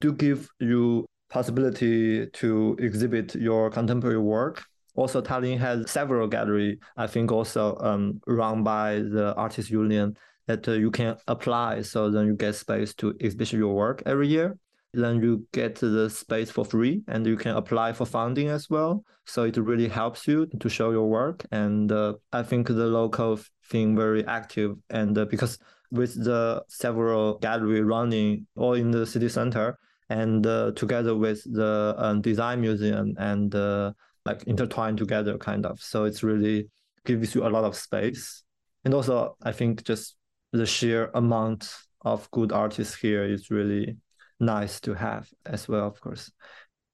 do 0.00 0.12
give 0.12 0.48
you 0.60 1.06
possibility 1.28 2.26
to 2.26 2.76
exhibit 2.78 3.34
your 3.34 3.70
contemporary 3.70 4.18
work. 4.18 4.62
Also, 4.94 5.22
Tallinn 5.22 5.58
has 5.58 5.90
several 5.90 6.28
gallery. 6.28 6.78
I 6.96 7.06
think 7.06 7.32
also 7.32 7.76
um, 7.80 8.20
run 8.26 8.62
by 8.62 8.96
the 8.96 9.34
artist 9.36 9.70
union 9.70 10.16
that 10.46 10.68
uh, 10.68 10.72
you 10.72 10.90
can 10.90 11.16
apply. 11.26 11.82
So 11.82 12.10
then 12.10 12.26
you 12.26 12.34
get 12.34 12.54
space 12.54 12.94
to 12.96 13.14
exhibit 13.18 13.52
your 13.52 13.74
work 13.74 14.02
every 14.06 14.28
year. 14.28 14.56
Then 14.94 15.22
you 15.22 15.46
get 15.52 15.76
the 15.76 16.10
space 16.10 16.50
for 16.50 16.64
free, 16.64 17.02
and 17.08 17.26
you 17.26 17.36
can 17.36 17.56
apply 17.56 17.92
for 17.92 18.04
funding 18.04 18.48
as 18.48 18.68
well. 18.68 19.04
So 19.24 19.44
it 19.44 19.56
really 19.56 19.88
helps 19.88 20.26
you 20.28 20.46
to 20.60 20.68
show 20.68 20.90
your 20.90 21.08
work. 21.08 21.46
And 21.50 21.90
uh, 21.90 22.14
I 22.32 22.42
think 22.42 22.68
the 22.68 22.86
local 22.86 23.40
thing 23.70 23.96
very 23.96 24.26
active, 24.26 24.76
and 24.90 25.16
uh, 25.16 25.24
because 25.24 25.58
with 25.90 26.22
the 26.24 26.62
several 26.68 27.38
gallery 27.38 27.82
running 27.82 28.46
all 28.56 28.74
in 28.74 28.90
the 28.90 29.06
city 29.06 29.28
center, 29.28 29.78
and 30.12 30.46
uh, 30.46 30.72
together 30.72 31.16
with 31.16 31.42
the 31.50 31.94
um, 31.96 32.20
design 32.20 32.60
museum 32.60 33.14
and 33.18 33.54
uh, 33.54 33.92
like 34.26 34.42
intertwined 34.44 34.98
together 34.98 35.38
kind 35.38 35.64
of 35.64 35.80
so 35.80 36.04
it's 36.04 36.22
really 36.22 36.68
gives 37.06 37.34
you 37.34 37.46
a 37.46 37.48
lot 37.48 37.64
of 37.64 37.74
space 37.74 38.42
and 38.84 38.94
also 38.94 39.36
i 39.42 39.52
think 39.52 39.82
just 39.84 40.16
the 40.52 40.66
sheer 40.66 41.10
amount 41.14 41.74
of 42.02 42.30
good 42.30 42.52
artists 42.52 42.94
here 42.94 43.24
is 43.24 43.50
really 43.50 43.96
nice 44.42 44.80
to 44.80 44.92
have 44.94 45.28
as 45.46 45.68
well 45.68 45.86
of 45.86 46.00
course 46.00 46.30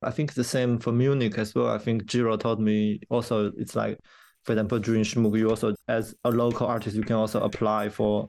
i 0.03 0.11
think 0.11 0.35
the 0.35 0.45
same 0.45 0.79
for 0.79 0.93
munich 0.93 1.39
as 1.39 1.55
well 1.55 1.69
i 1.69 1.79
think 1.79 2.07
Giro 2.07 2.37
told 2.37 2.61
me 2.61 3.01
also 3.11 3.53
it's 3.57 3.75
like 3.75 3.99
for 4.49 4.53
example, 4.53 4.79
during 4.79 5.03
Schmuck, 5.03 5.39
you 5.39 5.51
also, 5.51 5.75
as 5.89 6.15
a 6.25 6.31
local 6.31 6.67
artist, 6.67 6.97
you 6.97 7.03
can 7.03 7.17
also 7.17 7.43
apply 7.43 7.91
for 7.91 8.29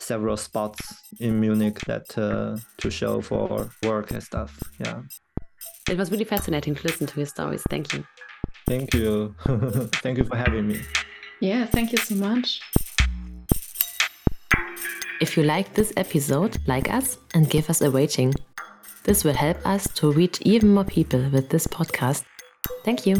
several 0.00 0.36
spots 0.36 0.80
in 1.20 1.38
Munich 1.38 1.78
that 1.86 2.18
uh, 2.18 2.56
to 2.78 2.90
show 2.90 3.20
for 3.20 3.70
work 3.84 4.10
and 4.10 4.20
stuff. 4.20 4.58
Yeah. 4.80 5.02
It 5.88 5.96
was 5.96 6.10
really 6.10 6.24
fascinating 6.24 6.74
to 6.74 6.82
listen 6.82 7.06
to 7.06 7.16
your 7.20 7.26
stories. 7.26 7.62
Thank 7.70 7.92
you. 7.92 8.04
Thank 8.66 8.94
you. 8.94 9.36
thank 10.02 10.18
you 10.18 10.24
for 10.24 10.36
having 10.36 10.66
me. 10.66 10.80
Yeah, 11.40 11.66
thank 11.66 11.92
you 11.92 11.98
so 11.98 12.16
much. 12.16 12.60
If 15.20 15.36
you 15.36 15.44
liked 15.44 15.74
this 15.74 15.92
episode, 15.96 16.58
like 16.66 16.92
us 16.92 17.18
and 17.34 17.48
give 17.48 17.70
us 17.70 17.80
a 17.80 17.90
rating. 17.90 18.34
This 19.04 19.24
will 19.24 19.34
help 19.34 19.64
us 19.66 19.88
to 19.94 20.12
reach 20.12 20.40
even 20.42 20.74
more 20.74 20.84
people 20.84 21.28
with 21.30 21.48
this 21.48 21.66
podcast. 21.66 22.24
Thank 22.84 23.06
you. 23.06 23.16